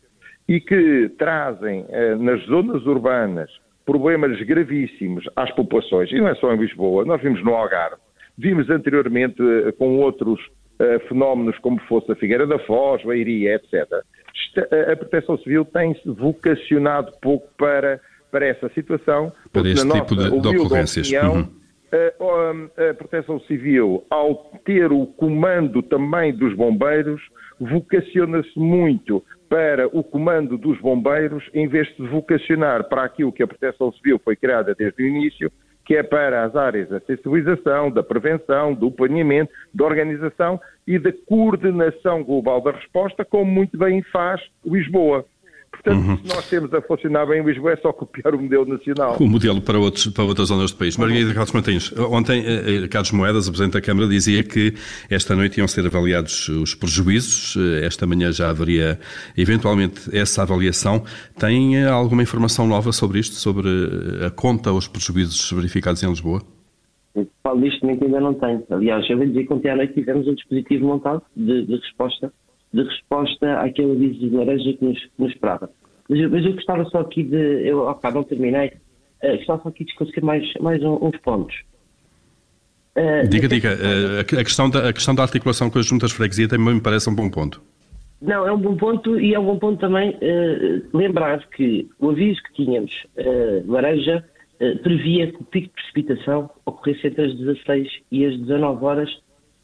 e 0.48 0.60
que 0.60 1.10
trazem 1.18 1.82
uh, 1.82 2.22
nas 2.22 2.44
zonas 2.46 2.86
urbanas 2.86 3.50
problemas 3.86 4.40
gravíssimos 4.42 5.26
às 5.36 5.52
populações, 5.52 6.12
e 6.12 6.18
não 6.20 6.30
é 6.30 6.36
só 6.36 6.54
em 6.54 6.58
Lisboa, 6.58 7.04
nós 7.04 7.22
vimos 7.22 7.44
no 7.44 7.54
Algarve, 7.54 7.98
vimos 8.38 8.70
anteriormente 8.70 9.42
uh, 9.42 9.74
com 9.74 9.98
outros 9.98 10.40
fenómenos 11.08 11.58
como 11.60 11.80
fosse 11.82 12.12
a 12.12 12.16
Figueira 12.16 12.48
da 12.48 12.58
Foz, 12.60 13.08
a 13.08 13.16
Iria, 13.16 13.56
etc 13.56 14.04
a 14.92 14.96
Proteção 14.96 15.38
Civil 15.40 15.66
tem-se 15.66 16.08
vocacionado 16.10 17.12
pouco 17.22 17.48
para, 17.58 18.00
para 18.32 18.46
essa 18.46 18.70
situação. 18.70 19.32
Para 19.52 19.70
este 19.70 19.88
tipo 19.90 20.16
de, 20.16 20.30
de 20.30 20.58
ocorrências. 20.58 21.08
Opinião, 21.08 21.36
uhum. 21.36 21.50
A, 21.94 22.90
a 22.90 22.94
Proteção 22.94 23.40
Civil, 23.42 24.04
ao 24.10 24.36
ter 24.66 24.92
o 24.92 25.06
comando 25.06 25.82
também 25.84 26.34
dos 26.34 26.56
bombeiros, 26.56 27.22
vocaciona-se 27.60 28.58
muito 28.58 29.24
para 29.48 29.88
o 29.88 30.04
comando 30.04 30.58
dos 30.58 30.80
bombeiros, 30.80 31.44
em 31.54 31.68
vez 31.68 31.88
de 31.96 32.08
vocacionar 32.08 32.90
para 32.90 33.04
aquilo 33.04 33.32
que 33.32 33.44
a 33.44 33.48
Proteção 33.48 33.92
Civil 33.94 34.20
foi 34.24 34.36
criada 34.36 34.74
desde 34.74 35.04
o 35.04 35.08
início, 35.08 35.52
que 35.86 35.96
é 35.96 36.02
para 36.02 36.44
as 36.44 36.56
áreas 36.56 36.90
da 36.90 37.00
sensibilização, 37.02 37.92
da 37.92 38.02
prevenção, 38.02 38.74
do 38.74 38.90
planeamento, 38.90 39.52
da 39.74 39.86
organização 39.86 40.60
e 40.88 40.98
da 40.98 41.12
coordenação 41.28 42.24
global 42.24 42.62
da 42.62 42.72
resposta, 42.72 43.24
como 43.24 43.52
muito 43.52 43.78
bem 43.78 44.02
faz 44.04 44.42
Lisboa. 44.66 45.26
Portanto, 45.74 46.06
uhum. 46.08 46.18
se 46.18 46.28
nós 46.28 46.50
temos 46.50 46.74
a 46.74 46.82
funcionar 46.84 47.26
bem 47.26 47.42
em 47.42 47.46
Lisboa, 47.46 47.74
é 47.74 47.78
só 47.78 47.92
copiar 47.92 48.36
o 48.36 48.42
modelo 48.42 48.66
nacional. 48.66 49.18
O 49.20 49.28
modelo 49.28 49.60
para, 49.60 49.80
outros, 49.80 50.06
para 50.08 50.24
outras 50.24 50.50
zonas 50.50 50.72
do 50.72 50.78
país. 50.78 50.96
Margarida 50.98 51.34
Carlos 51.34 51.52
Martins, 51.52 51.92
ontem 51.98 52.44
eh, 52.46 52.84
eh, 52.84 52.88
Carlos 52.88 53.12
Moedas, 53.12 53.48
o 53.48 53.52
Presidente 53.52 53.74
da 53.74 53.82
Câmara, 53.82 54.08
dizia 54.08 54.44
que 54.44 54.76
esta 55.10 55.36
noite 55.36 55.58
iam 55.58 55.68
ser 55.68 55.86
avaliados 55.86 56.48
os 56.48 56.76
prejuízos. 56.76 57.56
Eh, 57.58 57.86
esta 57.86 58.06
manhã 58.06 58.32
já 58.32 58.52
haveria 58.52 59.00
eventualmente 59.36 60.16
essa 60.16 60.44
avaliação. 60.44 61.04
Tem 61.40 61.84
alguma 61.84 62.22
informação 62.22 62.68
nova 62.68 62.92
sobre 62.92 63.20
isto, 63.20 63.36
sobre 63.36 63.68
a 64.26 64.30
conta 64.30 64.70
aos 64.70 64.88
prejuízos 64.88 65.52
verificados 65.52 66.04
em 66.04 66.08
Lisboa? 66.08 66.44
Falo 67.42 67.62
disto, 67.62 67.86
ainda 67.88 68.20
não 68.20 68.34
tenho. 68.36 68.64
Aliás, 68.70 69.10
eu 69.10 69.18
vou 69.18 69.26
dizer 69.26 69.46
que 69.46 69.54
ontem 69.54 69.70
à 69.70 69.76
noite 69.76 69.94
tivemos 69.94 70.28
um 70.28 70.36
dispositivo 70.36 70.86
montado 70.86 71.22
de, 71.36 71.66
de 71.66 71.76
resposta 71.78 72.32
de 72.74 72.84
resposta 72.84 73.60
àquele 73.60 73.92
aviso 73.92 74.20
de 74.20 74.30
laranja 74.36 74.74
que 74.74 74.84
nos, 74.84 75.00
que 75.00 75.12
nos 75.20 75.32
esperava. 75.32 75.70
Mas 76.10 76.20
eu, 76.20 76.30
mas 76.30 76.46
eu, 76.46 76.54
gostava 76.54 76.86
só 76.86 77.00
aqui 77.00 77.24
de. 77.24 77.68
Eu, 77.68 77.80
ok, 77.82 78.12
não 78.12 78.24
terminei. 78.24 78.74
Uh, 79.24 79.38
gostava 79.38 79.64
só 79.64 79.70
aqui 79.70 79.86
de 79.86 79.92
esclarecer 79.92 80.24
mais, 80.24 80.54
mais 80.60 80.84
um, 80.84 80.98
uns 81.02 81.18
pontos. 81.20 81.56
Uh, 82.96 83.28
diga, 83.28 83.48
diga. 83.48 83.70
Uh, 83.70 84.20
a, 84.20 84.44
questão 84.44 84.70
da, 84.70 84.90
a 84.90 84.94
questão 84.94 85.16
da 85.16 85.24
articulação 85.24 85.70
com 85.70 85.80
as 85.80 85.86
juntas 85.86 86.10
de 86.12 86.18
freguesia 86.18 86.48
também 86.48 86.76
me 86.76 86.82
parece 86.82 87.10
um 87.10 87.16
bom 87.16 87.30
ponto. 87.30 87.62
Não, 88.22 88.48
é 88.48 88.52
um 88.52 88.58
bom 88.58 88.76
ponto 88.76 89.20
e 89.20 89.34
é 89.34 89.40
um 89.40 89.46
bom 89.46 89.60
ponto 89.60 89.80
também 89.82 90.18
lembrar 90.94 91.46
que 91.48 91.90
o 92.00 92.12
aviso 92.12 92.42
que 92.44 92.54
tínhamos, 92.54 93.06
laranja, 93.68 94.24
previa 94.82 95.30
que 95.30 95.42
o 95.42 95.44
pico 95.44 95.68
de 95.68 95.74
precipitação 95.74 96.50
ocorresse 96.66 97.08
entre 97.08 97.26
as 97.26 97.36
16 97.38 97.90
e 98.10 98.26
as 98.26 98.40
19 98.40 98.86
horas 98.86 99.10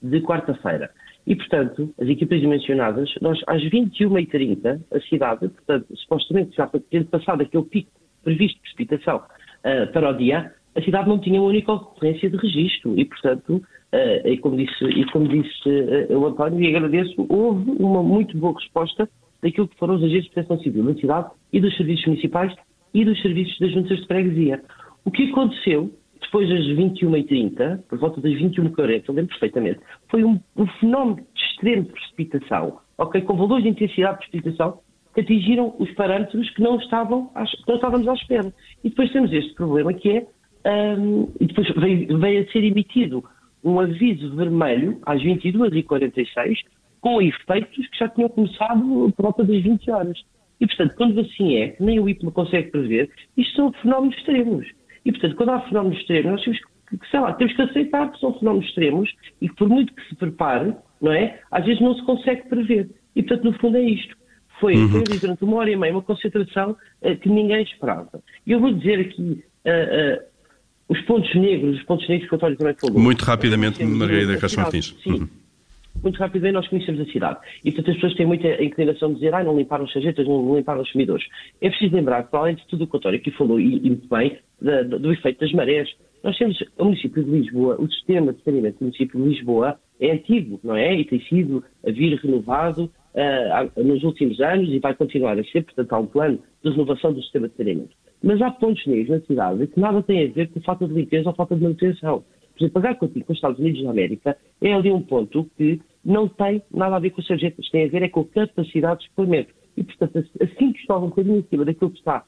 de 0.01 0.19
quarta-feira. 0.19 0.91
E, 1.27 1.35
portanto, 1.35 1.93
as 1.99 2.07
equipas 2.07 2.39
dimensionadas, 2.39 3.13
nós 3.21 3.39
às 3.47 3.61
21h30, 3.63 4.81
a 4.91 4.99
cidade, 5.01 5.47
portanto, 5.49 5.85
supostamente 5.95 6.55
já 6.55 6.67
tendo 6.89 7.05
passado 7.05 7.41
aquele 7.41 7.63
pico 7.65 7.91
previsto 8.23 8.55
de 8.55 8.61
precipitação 8.61 9.17
uh, 9.17 9.91
para 9.91 10.09
o 10.09 10.13
dia, 10.13 10.53
a 10.75 10.81
cidade 10.81 11.09
não 11.09 11.19
tinha 11.19 11.39
uma 11.39 11.49
única 11.49 11.73
ocorrência 11.73 12.29
de 12.29 12.37
registro 12.37 12.97
e, 12.97 13.05
portanto, 13.05 13.55
uh, 13.55 14.27
e 14.27 14.37
como 14.37 14.57
disse, 14.57 14.83
e 14.85 15.05
como 15.11 15.27
disse 15.27 15.69
uh, 15.69 16.17
o 16.17 16.25
António, 16.27 16.61
e 16.61 16.75
agradeço, 16.75 17.25
houve 17.29 17.71
uma 17.71 18.01
muito 18.01 18.37
boa 18.37 18.53
resposta 18.53 19.09
daquilo 19.41 19.67
que 19.67 19.77
foram 19.77 19.95
os 19.95 20.03
agentes 20.03 20.25
de 20.25 20.31
proteção 20.31 20.59
civil 20.59 20.83
da 20.83 20.95
cidade 20.95 21.29
e 21.53 21.59
dos 21.59 21.75
serviços 21.77 22.05
municipais 22.07 22.53
e 22.93 23.05
dos 23.05 23.21
serviços 23.21 23.57
das 23.59 23.71
juntas 23.71 23.99
de 23.99 24.07
freguesia. 24.07 24.61
O 25.05 25.11
que 25.11 25.29
aconteceu 25.31 25.91
depois 26.21 26.49
das 26.49 26.65
21h30, 26.65 27.83
por 27.87 27.97
volta 27.97 28.21
das 28.21 28.33
21h40, 28.33 29.03
eu 29.07 29.13
lembro 29.13 29.29
perfeitamente, 29.29 29.79
foi 30.09 30.23
um, 30.23 30.39
um 30.55 30.67
fenómeno 30.79 31.25
de 31.33 31.41
extrema 31.41 31.85
precipitação, 31.85 32.79
ok? 32.97 33.21
Com 33.21 33.37
valores 33.37 33.63
de 33.63 33.69
intensidade 33.69 34.19
de 34.19 34.29
precipitação 34.29 34.79
que 35.13 35.21
atingiram 35.21 35.75
os 35.79 35.91
parâmetros 35.91 36.49
que 36.51 36.61
não, 36.61 36.77
estavam 36.77 37.31
não 37.67 37.75
estávamos 37.75 38.07
à 38.07 38.13
espera. 38.13 38.53
E 38.83 38.89
depois 38.89 39.11
temos 39.11 39.31
este 39.33 39.53
problema 39.55 39.93
que 39.93 40.09
é, 40.09 40.27
um, 40.97 41.31
e 41.39 41.45
depois 41.45 41.67
veio, 41.75 42.17
veio, 42.19 42.43
a 42.43 42.51
ser 42.51 42.63
emitido 42.63 43.23
um 43.63 43.79
aviso 43.79 44.35
vermelho 44.35 44.99
às 45.05 45.21
22h46 45.21 46.57
com 47.01 47.21
efeitos 47.21 47.87
que 47.87 47.97
já 47.97 48.09
tinham 48.09 48.29
começado 48.29 49.13
por 49.15 49.23
volta 49.23 49.43
das 49.43 49.61
20 49.61 49.89
horas. 49.91 50.19
E, 50.59 50.67
portanto, 50.67 50.95
quando 50.95 51.19
assim 51.21 51.55
é, 51.55 51.69
que 51.69 51.81
nem 51.81 51.99
o 51.99 52.09
IPMA 52.09 52.31
consegue 52.31 52.69
prever, 52.69 53.09
isto 53.37 53.55
são 53.55 53.71
fenómenos 53.73 54.15
extremos. 54.17 54.67
E, 55.05 55.11
portanto, 55.11 55.35
quando 55.35 55.49
há 55.49 55.61
fenómenos 55.61 55.97
extremos, 55.99 56.31
nós 56.31 56.43
temos 56.43 56.59
que, 56.59 57.09
sei 57.09 57.19
lá, 57.19 57.33
temos 57.33 57.55
que 57.55 57.61
aceitar 57.61 58.11
que 58.11 58.19
são 58.19 58.37
fenómenos 58.37 58.67
extremos 58.67 59.13
e 59.41 59.49
que, 59.49 59.55
por 59.55 59.69
muito 59.69 59.93
que 59.93 60.07
se 60.07 60.15
prepare, 60.15 60.73
não 61.01 61.11
é? 61.11 61.39
Às 61.51 61.65
vezes 61.65 61.81
não 61.81 61.95
se 61.95 62.03
consegue 62.03 62.47
prever. 62.49 62.89
E, 63.15 63.23
portanto, 63.23 63.45
no 63.45 63.59
fundo 63.59 63.77
é 63.77 63.83
isto. 63.83 64.17
Foi, 64.59 64.75
uhum. 64.75 64.89
foi 64.89 65.17
durante 65.19 65.43
uma 65.43 65.57
hora 65.57 65.71
e 65.71 65.75
meia 65.75 65.93
uma 65.93 66.01
concentração 66.01 66.75
uh, 67.01 67.15
que 67.17 67.29
ninguém 67.29 67.63
esperava. 67.63 68.21
E 68.45 68.51
eu 68.51 68.59
vou 68.59 68.73
dizer 68.73 68.99
aqui 68.99 69.43
uh, 69.65 70.19
uh, 70.19 70.23
os 70.89 70.99
pontos 71.01 71.33
negros, 71.33 71.77
os 71.77 71.83
pontos 71.83 72.07
negros 72.09 72.27
que 72.27 72.35
o 72.35 72.37
António 72.37 72.57
também 72.57 72.75
falou. 72.75 72.99
Muito 72.99 73.23
rapidamente, 73.23 73.83
Margarida 73.83 74.37
Castro 74.37 74.61
Martins. 74.61 74.95
Sim. 75.01 75.11
Uhum 75.11 75.29
muito 76.03 76.17
rapidamente 76.17 76.53
nós 76.53 76.67
conhecemos 76.67 77.01
a 77.01 77.11
cidade. 77.11 77.39
E 77.63 77.71
portanto 77.71 77.89
as 77.89 77.95
pessoas 77.95 78.15
têm 78.15 78.25
muita 78.25 78.63
inclinação 78.63 79.09
de 79.09 79.15
dizer, 79.15 79.33
ah, 79.33 79.43
não 79.43 79.57
limparam 79.57 79.85
as 79.85 79.91
sarjetas, 79.91 80.27
não 80.27 80.55
limparam 80.55 80.81
os 80.81 80.89
sumidores. 80.91 81.25
É 81.61 81.69
preciso 81.69 81.95
lembrar 81.95 82.23
para 82.23 82.39
além 82.39 82.55
de 82.55 82.65
tudo 82.67 82.85
o 82.85 83.19
que 83.19 83.31
falou, 83.31 83.59
e, 83.59 83.77
e 83.77 83.89
muito 83.89 84.07
bem, 84.07 84.37
da, 84.61 84.83
do 84.83 85.11
efeito 85.11 85.39
das 85.39 85.51
marés, 85.53 85.89
nós 86.23 86.37
temos 86.37 86.61
o 86.77 86.85
município 86.85 87.23
de 87.23 87.29
Lisboa, 87.29 87.77
o 87.79 87.89
sistema 87.89 88.33
de 88.33 88.43
saneamento 88.43 88.79
do 88.79 88.85
município 88.85 89.21
de 89.21 89.29
Lisboa 89.29 89.79
é 89.99 90.11
antigo, 90.11 90.59
não 90.63 90.75
é? 90.75 90.95
E 90.95 91.05
tem 91.05 91.21
sido 91.21 91.63
a 91.85 91.91
vir 91.91 92.17
renovado 92.17 92.91
uh, 93.13 93.83
nos 93.83 94.03
últimos 94.03 94.39
anos 94.41 94.69
e 94.69 94.79
vai 94.79 94.93
continuar 94.93 95.37
a 95.39 95.43
ser, 95.45 95.63
portanto 95.63 95.93
há 95.93 95.99
um 95.99 96.05
plano 96.05 96.39
de 96.63 96.71
renovação 96.71 97.13
do 97.13 97.21
sistema 97.21 97.47
de 97.47 97.55
saneamento. 97.55 97.95
Mas 98.21 98.41
há 98.41 98.51
pontos 98.51 98.85
negros 98.85 99.09
na 99.09 99.25
cidade 99.25 99.67
que 99.67 99.79
nada 99.79 100.03
têm 100.03 100.25
a 100.25 100.31
ver 100.31 100.49
com 100.49 100.59
falta 100.61 100.85
de 100.85 100.93
limpeza 100.93 101.29
ou 101.29 101.35
falta 101.35 101.55
de 101.55 101.63
manutenção. 101.63 102.23
Por 102.59 102.65
exemplo, 102.65 102.81
pagar 102.81 102.95
contigo 102.95 103.25
com 103.25 103.31
os 103.31 103.37
Estados 103.37 103.57
Unidos 103.57 103.81
da 103.81 103.91
América 103.91 104.37
é 104.61 104.73
ali 104.73 104.91
um 104.91 105.01
ponto 105.01 105.49
que 105.57 105.79
não 106.03 106.27
tem 106.27 106.61
nada 106.73 106.97
a 106.97 106.99
ver 106.99 107.11
com 107.11 107.21
os 107.21 107.27
sargentos, 107.27 107.69
tem 107.69 107.85
a 107.85 107.87
ver 107.87 108.03
é 108.03 108.09
com 108.09 108.19
a 108.21 108.25
capacidade 108.25 108.99
de 108.99 109.05
escoamento. 109.07 109.53
E, 109.77 109.83
portanto, 109.83 110.17
assim 110.41 110.73
que 110.73 110.79
está 110.79 110.97
um 110.97 111.07
bocadinho 111.07 111.37
em 111.37 111.43
cima 111.43 111.63
daquilo 111.63 111.91
que 111.91 111.99
está, 111.99 112.25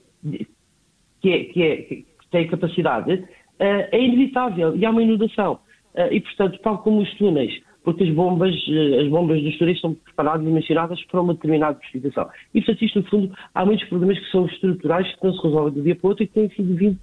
que, 1.21 1.29
é, 1.29 1.43
que, 1.45 1.63
é, 1.63 1.77
que 1.77 2.05
tem 2.31 2.47
capacidade, 2.47 3.13
uh, 3.13 3.25
é 3.59 4.01
inevitável 4.01 4.73
e 4.75 4.85
há 4.85 4.89
uma 4.89 5.03
inundação. 5.03 5.59
Uh, 5.93 6.13
e, 6.13 6.21
portanto, 6.21 6.59
tal 6.63 6.77
como 6.77 7.01
os 7.01 7.13
túneis 7.17 7.61
porque 7.83 8.03
as 8.03 8.11
bombas, 8.11 8.53
as 9.01 9.07
bombas 9.07 9.41
dos 9.41 9.57
turistas 9.57 9.81
são 9.81 9.95
preparadas 9.95 10.45
e 10.45 10.51
mencionadas 10.51 11.03
para 11.05 11.19
uma 11.19 11.33
determinada 11.33 11.79
precipitação. 11.79 12.29
E, 12.53 12.61
portanto, 12.61 12.85
isto, 12.85 13.00
no 13.00 13.05
fundo, 13.07 13.35
há 13.55 13.65
muitos 13.65 13.89
problemas 13.89 14.19
que 14.19 14.31
são 14.31 14.45
estruturais, 14.45 15.15
que 15.15 15.25
não 15.25 15.33
se 15.33 15.41
resolvem 15.41 15.73
do 15.73 15.81
dia 15.81 15.95
para 15.95 16.05
o 16.05 16.09
outro 16.09 16.23
e 16.23 16.27
que 16.27 16.33
têm 16.35 16.50
sido 16.51 16.75
vindo 16.75 17.00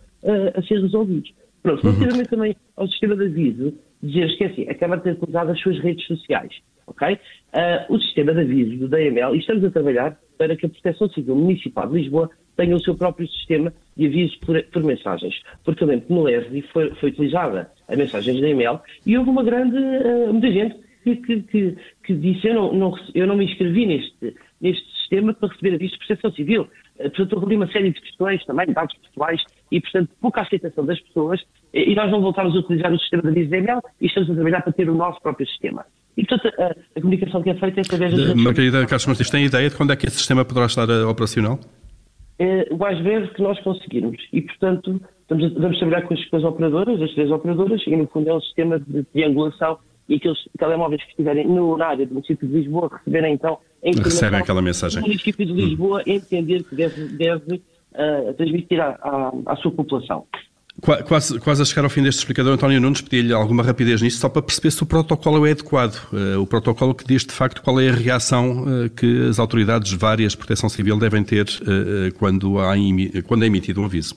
a 0.54 0.62
ser 0.62 0.80
resolvidos. 0.80 1.32
Pronto, 1.62 1.86
uhum. 1.86 1.92
relativamente 1.92 2.30
também 2.30 2.56
ao 2.76 2.86
sistema 2.88 3.16
de 3.16 3.24
aviso, 3.26 3.74
dizer 4.02 4.36
que 4.36 4.44
assim, 4.44 4.68
acaba 4.68 4.96
de 4.96 5.04
ter 5.04 5.12
utilizado 5.12 5.50
as 5.50 5.60
suas 5.60 5.78
redes 5.80 6.06
sociais, 6.06 6.52
ok? 6.86 7.14
Uh, 7.14 7.94
o 7.94 8.00
sistema 8.00 8.32
de 8.32 8.40
aviso 8.40 8.78
do 8.78 8.88
DML, 8.88 9.34
e 9.34 9.38
estamos 9.38 9.64
a 9.64 9.70
trabalhar 9.70 10.18
para 10.36 10.56
que 10.56 10.66
a 10.66 10.68
Proteção 10.68 11.08
Civil 11.10 11.34
Municipal 11.34 11.88
de 11.88 11.94
Lisboa 11.94 12.30
tenha 12.56 12.74
o 12.74 12.80
seu 12.80 12.94
próprio 12.96 13.26
sistema 13.28 13.72
de 13.96 14.06
avisos 14.06 14.36
por, 14.36 14.62
por 14.64 14.82
mensagens. 14.82 15.40
Porque 15.64 15.82
eu 15.82 15.88
lembro 15.88 16.06
que 16.06 16.12
no 16.12 16.22
LESDI 16.24 16.62
foi, 16.72 16.90
foi 16.96 17.10
utilizada 17.10 17.70
a 17.88 17.96
mensagens 17.96 18.40
da 18.40 18.48
e-mail 18.48 18.80
e 19.06 19.16
houve 19.16 19.30
uma 19.30 19.44
grande, 19.44 19.76
uh, 19.76 20.32
muita 20.32 20.50
gente 20.50 20.76
que, 21.04 21.16
que, 21.16 21.42
que, 21.42 21.76
que 22.04 22.14
disse 22.14 22.48
eu 22.48 22.54
não, 22.54 22.72
não, 22.72 22.94
eu 23.14 23.26
não 23.26 23.36
me 23.36 23.44
inscrevi 23.44 23.86
neste, 23.86 24.34
neste 24.60 24.84
sistema 24.96 25.32
para 25.34 25.48
receber 25.48 25.74
avisos 25.74 25.98
de 25.98 26.06
proteção 26.06 26.32
civil. 26.32 26.62
Uh, 26.98 27.02
portanto, 27.10 27.32
houve 27.34 27.46
ali 27.46 27.56
uma 27.56 27.72
série 27.72 27.92
de 27.92 28.00
questões 28.00 28.44
também, 28.44 28.66
dados 28.72 28.94
pessoais 29.06 29.42
e, 29.70 29.80
portanto, 29.80 30.10
pouca 30.20 30.42
aceitação 30.42 30.84
das 30.84 31.00
pessoas 31.00 31.40
e 31.72 31.94
nós 31.94 32.10
não 32.10 32.20
voltamos 32.20 32.54
a 32.54 32.58
utilizar 32.58 32.92
o 32.92 32.98
sistema 32.98 33.22
da 33.22 33.30
e-mail 33.30 33.80
e 34.00 34.06
estamos 34.06 34.30
a 34.30 34.34
trabalhar 34.34 34.62
para 34.62 34.72
ter 34.72 34.88
o 34.88 34.94
nosso 34.94 35.20
próprio 35.20 35.46
sistema. 35.46 35.84
E, 36.16 36.24
portanto, 36.24 36.52
a, 36.60 36.74
a 36.96 37.00
comunicação 37.00 37.42
que 37.42 37.50
é 37.50 37.54
feita 37.54 37.80
é 37.80 37.82
através 37.82 38.16
das... 38.16 38.34
Margarida 38.34 38.84
Carlos 38.86 39.06
Martins, 39.06 39.30
tem 39.30 39.44
ideia 39.44 39.70
de 39.70 39.76
quando 39.76 39.92
é 39.92 39.96
que 39.96 40.06
esse 40.06 40.16
sistema 40.16 40.44
poderá 40.44 40.66
estar 40.66 40.88
uh, 40.88 41.08
operacional? 41.08 41.60
É, 42.38 42.68
o 42.70 42.76
mais 42.76 43.00
breve 43.00 43.28
que 43.28 43.42
nós 43.42 43.60
conseguirmos. 43.60 44.20
E, 44.32 44.42
portanto, 44.42 45.00
estamos 45.22 45.44
a, 45.44 45.60
vamos 45.60 45.78
trabalhar 45.78 46.02
com 46.02 46.14
as, 46.14 46.24
com 46.24 46.36
as 46.36 46.44
operadoras, 46.44 47.02
as 47.02 47.12
três 47.12 47.30
operadoras, 47.30 47.82
e, 47.86 47.96
no 47.96 48.06
fundo, 48.08 48.28
é 48.28 48.34
um 48.34 48.40
sistema 48.40 48.80
de 48.80 49.04
triangulação 49.04 49.78
e 50.08 50.14
aqueles 50.14 50.38
telemóveis 50.58 51.02
que 51.04 51.10
estiverem 51.10 51.46
no 51.46 51.68
horário 51.68 52.06
do 52.06 52.14
município 52.14 52.48
de 52.48 52.54
Lisboa 52.54 52.88
receberem, 52.92 53.34
então, 53.34 53.58
a 53.84 54.02
Recebem 54.02 54.40
aquela 54.40 54.62
mensagem. 54.62 55.00
O 55.00 55.06
município 55.06 55.46
de 55.46 55.52
Lisboa 55.52 56.00
hum. 56.00 56.10
entender 56.10 56.64
que 56.64 56.74
deve, 56.74 57.08
deve 57.08 57.62
uh, 57.98 58.32
transmitir 58.34 58.80
à, 58.80 58.98
à, 59.02 59.32
à 59.46 59.56
sua 59.56 59.72
população. 59.72 60.24
Quase, 60.80 61.40
quase 61.40 61.60
a 61.60 61.64
chegar 61.64 61.82
ao 61.82 61.90
fim 61.90 62.04
deste 62.04 62.20
explicador, 62.20 62.52
António 62.52 62.80
Nunes, 62.80 63.00
pedi-lhe 63.00 63.32
alguma 63.32 63.64
rapidez 63.64 64.00
nisto, 64.00 64.20
só 64.20 64.28
para 64.28 64.42
perceber 64.42 64.70
se 64.70 64.80
o 64.80 64.86
protocolo 64.86 65.44
é 65.44 65.50
adequado. 65.50 65.96
Uh, 66.12 66.40
o 66.40 66.46
protocolo 66.46 66.94
que 66.94 67.04
diz, 67.04 67.24
de 67.24 67.32
facto, 67.32 67.60
qual 67.62 67.80
é 67.80 67.88
a 67.88 67.92
reação 67.92 68.62
uh, 68.62 68.90
que 68.90 69.28
as 69.28 69.40
autoridades 69.40 69.92
várias 69.92 70.32
de 70.32 70.38
proteção 70.38 70.68
civil 70.68 70.96
devem 70.96 71.24
ter 71.24 71.46
uh, 71.46 72.14
quando, 72.16 72.60
há, 72.60 72.74
quando 73.26 73.42
é 73.42 73.46
emitido 73.46 73.80
um 73.80 73.86
aviso. 73.86 74.14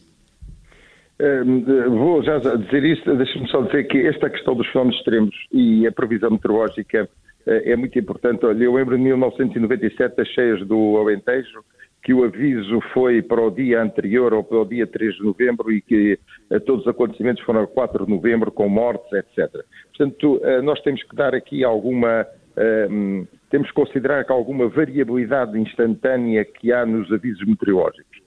Vou 1.88 2.24
já 2.24 2.40
dizer 2.40 2.84
isto, 2.84 3.16
deixa-me 3.16 3.48
só 3.50 3.62
dizer 3.62 3.84
que 3.84 3.98
esta 4.08 4.28
questão 4.28 4.56
dos 4.56 4.68
fenómenos 4.68 4.98
extremos 4.98 5.36
e 5.52 5.86
a 5.86 5.92
previsão 5.92 6.32
meteorológica 6.32 7.08
é 7.46 7.76
muito 7.76 7.98
importante. 7.98 8.44
Olha, 8.44 8.64
eu 8.64 8.74
lembro 8.74 8.98
de 8.98 9.04
1997, 9.04 10.20
as 10.20 10.28
cheias 10.30 10.66
do 10.68 10.98
Alentejo, 10.98 11.64
que 12.02 12.14
o 12.14 12.24
aviso 12.24 12.82
foi 12.94 13.22
para 13.22 13.42
o 13.42 13.52
dia 13.52 13.82
anterior 13.82 14.34
ou 14.34 14.44
para 14.44 14.60
o 14.60 14.66
dia 14.66 14.88
3 14.88 15.16
de 15.16 15.24
novembro 15.24 15.72
e 15.72 15.82
que 15.82 16.18
uh, 16.50 16.60
todos 16.62 16.82
os 16.82 16.88
acontecimentos 16.88 17.44
foram 17.44 17.62
a 17.62 17.68
4 17.68 18.06
de 18.06 18.12
novembro, 18.12 18.52
com 18.52 18.68
mortes, 18.68 19.12
etc. 19.14 19.64
Portanto, 19.96 20.38
uh, 20.38 20.62
nós 20.64 20.82
temos 20.82 21.04
que 21.04 21.16
dar 21.16 21.36
aqui 21.36 21.64
alguma. 21.64 22.26
Uh, 22.52 23.28
temos 23.50 23.68
que 23.68 23.74
considerar 23.74 24.26
que 24.26 24.32
alguma 24.32 24.68
variabilidade 24.68 25.60
instantânea 25.60 26.44
que 26.46 26.72
há 26.72 26.86
nos 26.86 27.12
avisos 27.12 27.46
meteorológicos. 27.46 28.22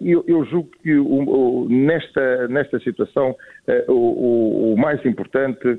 Eu, 0.00 0.44
julgo 0.46 0.70
que 0.82 0.94
nesta, 1.68 2.48
nesta 2.48 2.80
situação 2.80 3.36
o, 3.86 4.72
o 4.72 4.76
mais 4.78 5.04
importante 5.04 5.68
eh, 5.68 5.78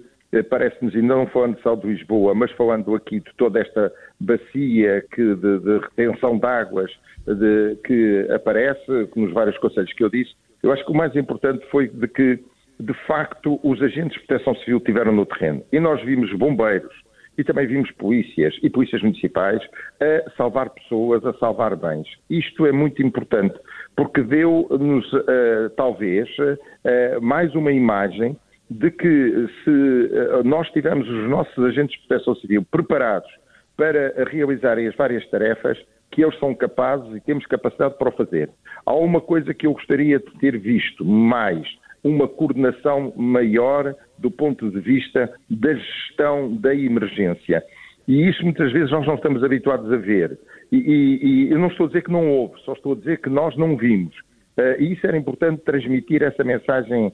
parece-nos, 0.49 0.93
e 0.93 1.01
não 1.01 1.25
falando 1.27 1.59
só 1.61 1.75
de 1.75 1.87
Lisboa, 1.87 2.35
mas 2.35 2.51
falando 2.51 2.93
aqui 2.95 3.19
de 3.19 3.33
toda 3.35 3.59
esta 3.59 3.91
bacia 4.19 5.03
que, 5.11 5.35
de, 5.35 5.59
de 5.59 5.77
retenção 5.79 6.37
de 6.37 6.45
águas 6.45 6.91
de, 7.25 7.75
que 7.83 8.27
aparece, 8.31 9.09
nos 9.15 9.33
vários 9.33 9.57
conselhos 9.57 9.91
que 9.93 10.03
eu 10.03 10.09
disse, 10.09 10.33
eu 10.61 10.71
acho 10.71 10.85
que 10.85 10.91
o 10.91 10.95
mais 10.95 11.15
importante 11.15 11.65
foi 11.71 11.87
de 11.87 12.07
que, 12.07 12.39
de 12.79 12.93
facto, 13.07 13.59
os 13.63 13.81
agentes 13.81 14.19
de 14.19 14.27
proteção 14.27 14.55
civil 14.57 14.79
tiveram 14.79 15.11
no 15.11 15.25
terreno. 15.25 15.63
E 15.71 15.79
nós 15.79 16.01
vimos 16.03 16.31
bombeiros 16.33 16.93
e 17.37 17.43
também 17.43 17.65
vimos 17.65 17.89
polícias 17.91 18.53
e 18.61 18.69
polícias 18.69 19.01
municipais 19.01 19.61
a 20.01 20.29
salvar 20.31 20.69
pessoas, 20.71 21.25
a 21.25 21.33
salvar 21.35 21.75
bens. 21.75 22.07
Isto 22.29 22.65
é 22.65 22.71
muito 22.71 23.01
importante, 23.01 23.57
porque 23.95 24.21
deu-nos, 24.21 25.11
uh, 25.13 25.69
talvez, 25.77 26.27
uh, 26.37 27.21
mais 27.21 27.55
uma 27.55 27.71
imagem 27.71 28.37
de 28.69 28.91
que 28.91 29.47
se 29.63 30.11
eh, 30.11 30.43
nós 30.43 30.69
tivermos 30.69 31.07
os 31.09 31.29
nossos 31.29 31.57
agentes 31.65 31.99
de 31.99 32.07
proteção 32.07 32.35
civil 32.35 32.63
preparados 32.69 33.29
para 33.75 34.13
realizarem 34.29 34.87
as 34.87 34.95
várias 34.95 35.27
tarefas, 35.29 35.77
que 36.11 36.23
eles 36.23 36.37
são 36.39 36.53
capazes 36.53 37.15
e 37.15 37.21
temos 37.21 37.45
capacidade 37.45 37.97
para 37.97 38.09
o 38.09 38.11
fazer. 38.11 38.49
Há 38.85 38.93
uma 38.93 39.21
coisa 39.21 39.53
que 39.53 39.65
eu 39.65 39.73
gostaria 39.73 40.19
de 40.19 40.31
ter 40.39 40.57
visto 40.57 41.05
mais, 41.05 41.65
uma 42.03 42.27
coordenação 42.27 43.13
maior 43.15 43.95
do 44.17 44.29
ponto 44.29 44.69
de 44.69 44.79
vista 44.79 45.31
da 45.49 45.73
gestão 45.73 46.55
da 46.55 46.73
emergência. 46.75 47.63
E 48.07 48.27
isso 48.27 48.43
muitas 48.43 48.71
vezes 48.71 48.91
nós 48.91 49.05
não 49.05 49.15
estamos 49.15 49.43
habituados 49.43 49.91
a 49.91 49.97
ver. 49.97 50.37
E, 50.71 50.77
e, 50.77 51.25
e 51.25 51.51
eu 51.51 51.59
não 51.59 51.67
estou 51.67 51.85
a 51.85 51.87
dizer 51.87 52.03
que 52.03 52.11
não 52.11 52.29
houve, 52.29 52.59
só 52.61 52.73
estou 52.73 52.93
a 52.93 52.95
dizer 52.95 53.21
que 53.21 53.29
nós 53.29 53.55
não 53.55 53.77
vimos. 53.77 54.15
Uh, 54.57 54.75
e 54.79 54.93
isso 54.93 55.05
era 55.05 55.17
importante 55.17 55.61
transmitir 55.63 56.21
essa 56.21 56.43
mensagem 56.43 57.13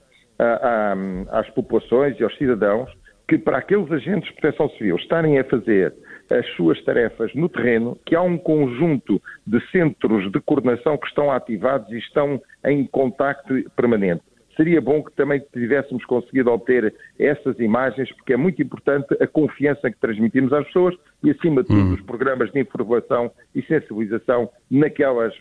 às 1.31 1.49
populações 1.51 2.19
e 2.19 2.23
aos 2.23 2.35
cidadãos 2.37 2.91
que 3.27 3.37
para 3.37 3.57
aqueles 3.57 3.91
agentes 3.91 4.29
de 4.29 4.35
proteção 4.39 4.69
civil 4.71 4.95
estarem 4.97 5.39
a 5.39 5.43
fazer 5.43 5.93
as 6.29 6.47
suas 6.55 6.81
tarefas 6.83 7.33
no 7.35 7.49
terreno, 7.49 7.97
que 8.05 8.15
há 8.15 8.21
um 8.21 8.37
conjunto 8.37 9.21
de 9.45 9.59
centros 9.71 10.31
de 10.31 10.39
coordenação 10.41 10.97
que 10.97 11.07
estão 11.07 11.31
ativados 11.31 11.91
e 11.91 11.97
estão 11.97 12.41
em 12.65 12.85
contacto 12.85 13.53
permanente. 13.75 14.21
Seria 14.55 14.79
bom 14.79 15.03
que 15.03 15.11
também 15.11 15.43
tivéssemos 15.51 16.05
conseguido 16.05 16.49
obter 16.49 16.95
essas 17.19 17.59
imagens, 17.59 18.09
porque 18.13 18.33
é 18.33 18.37
muito 18.37 18.61
importante 18.61 19.07
a 19.21 19.27
confiança 19.27 19.91
que 19.91 19.99
transmitimos 19.99 20.53
às 20.53 20.65
pessoas 20.67 20.95
e, 21.21 21.29
acima 21.29 21.61
de 21.61 21.67
tudo, 21.67 21.81
hum. 21.81 21.93
os 21.93 22.01
programas 22.01 22.51
de 22.51 22.61
informação 22.61 23.31
e 23.53 23.61
sensibilização 23.63 24.49
naquelas, 24.71 25.33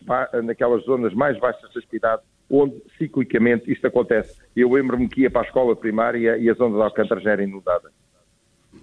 naquelas 0.43 0.83
zonas 0.83 1.13
mais 1.13 1.39
baixas 1.39 1.73
da 1.73 1.81
cidade 1.81 2.21
onde 2.49 2.75
ciclicamente 2.97 3.71
isto 3.71 3.85
acontece. 3.87 4.41
Eu 4.55 4.71
lembro-me 4.71 5.07
que 5.07 5.21
ia 5.21 5.31
para 5.31 5.41
a 5.41 5.45
escola 5.45 5.75
primária 5.75 6.37
e 6.37 6.49
a 6.49 6.53
zona 6.53 6.77
de 6.77 6.83
Alcântara 6.83 7.21
já 7.21 7.31
era 7.31 7.43
inundada. 7.43 7.89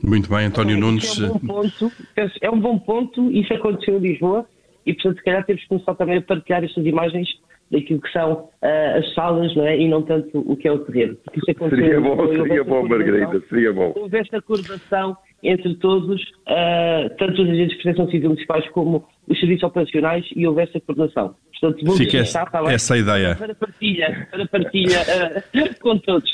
Muito 0.02 0.28
bem, 0.28 0.46
António 0.46 0.76
Nunes. 0.76 1.20
É 1.20 1.26
um, 1.26 1.38
bom 1.38 1.62
ponto, 1.62 1.92
é 2.40 2.50
um 2.50 2.60
bom 2.60 2.78
ponto, 2.78 3.30
isso 3.30 3.52
aconteceu 3.54 3.98
em 3.98 4.00
Lisboa 4.00 4.46
e, 4.84 4.94
portanto, 4.94 5.18
se 5.18 5.24
calhar 5.24 5.44
temos 5.44 5.62
que 5.62 5.68
começar 5.68 5.94
também 5.94 6.18
a 6.18 6.22
partilhar 6.22 6.64
estas 6.64 6.84
imagens 6.84 7.28
daquilo 7.70 8.00
que 8.00 8.12
são 8.12 8.32
uh, 8.32 8.98
as 8.98 9.14
salas 9.14 9.54
não 9.56 9.66
é? 9.66 9.78
e 9.78 9.88
não 9.88 10.02
tanto 10.02 10.38
o 10.38 10.56
que 10.56 10.68
é 10.68 10.72
o 10.72 10.80
terreno. 10.80 11.16
Porque 11.24 11.38
isso 11.40 11.50
aconteceu, 11.50 11.84
seria 11.84 12.00
bom, 12.00 12.28
seria 12.28 12.64
bom, 12.64 12.88
Margarida, 12.88 13.42
seria 13.48 13.72
bom. 13.72 13.92
Houve 13.96 14.18
esta 14.18 14.42
coordenação 14.42 15.16
entre 15.42 15.74
todos, 15.76 16.20
uh, 16.22 17.08
tanto 17.18 17.42
os 17.42 17.48
agentes 17.48 17.76
de 17.76 17.82
proteção 17.82 18.10
civil 18.10 18.28
municipais 18.28 18.68
como 18.70 19.04
os 19.26 19.40
serviços 19.40 19.64
operacionais 19.64 20.24
e 20.36 20.46
houve 20.46 20.62
essa 20.62 20.78
coordenação. 20.80 21.34
Portanto, 21.62 21.86
vou 21.86 21.96
Fica 21.96 22.18
essa, 22.18 22.44
tá, 22.44 22.60
tá 22.60 22.72
essa 22.72 22.98
ideia. 22.98 23.36
Para 23.36 23.54
partilha, 23.54 24.26
para 24.28 24.46
partilha 24.48 24.98
uh, 25.00 25.74
com 25.80 25.96
todos. 25.96 26.28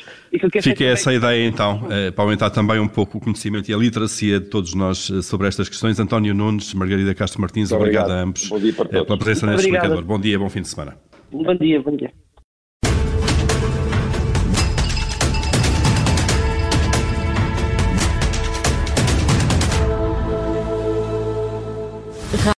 Fica 0.62 0.84
essa 0.86 1.12
é 1.12 1.16
ideia 1.16 1.46
então, 1.46 1.82
uh, 1.82 2.10
para 2.12 2.24
aumentar 2.24 2.48
também 2.48 2.80
um 2.80 2.88
pouco 2.88 3.18
o 3.18 3.20
conhecimento 3.20 3.70
e 3.70 3.74
a 3.74 3.76
literacia 3.76 4.40
de 4.40 4.46
todos 4.46 4.72
nós 4.72 5.10
eh, 5.10 5.20
sobre 5.20 5.46
estas 5.46 5.68
questões. 5.68 6.00
António 6.00 6.34
Nunes, 6.34 6.72
Margarida 6.72 7.14
Castro 7.14 7.42
Martins, 7.42 7.70
obrigado. 7.72 8.06
obrigado 8.06 8.18
a 8.18 8.22
ambos 8.22 8.48
pela 8.90 9.18
presença 9.18 9.46
neste 9.46 9.66
explicador. 9.66 10.02
Bom 10.02 10.18
dia, 10.18 10.38
bom 10.38 10.48
fim 10.48 10.62
de 10.62 10.68
semana. 10.68 10.96
Bom 11.30 11.54
dia, 11.56 11.82
bom 11.82 11.94
dia. 11.94 12.10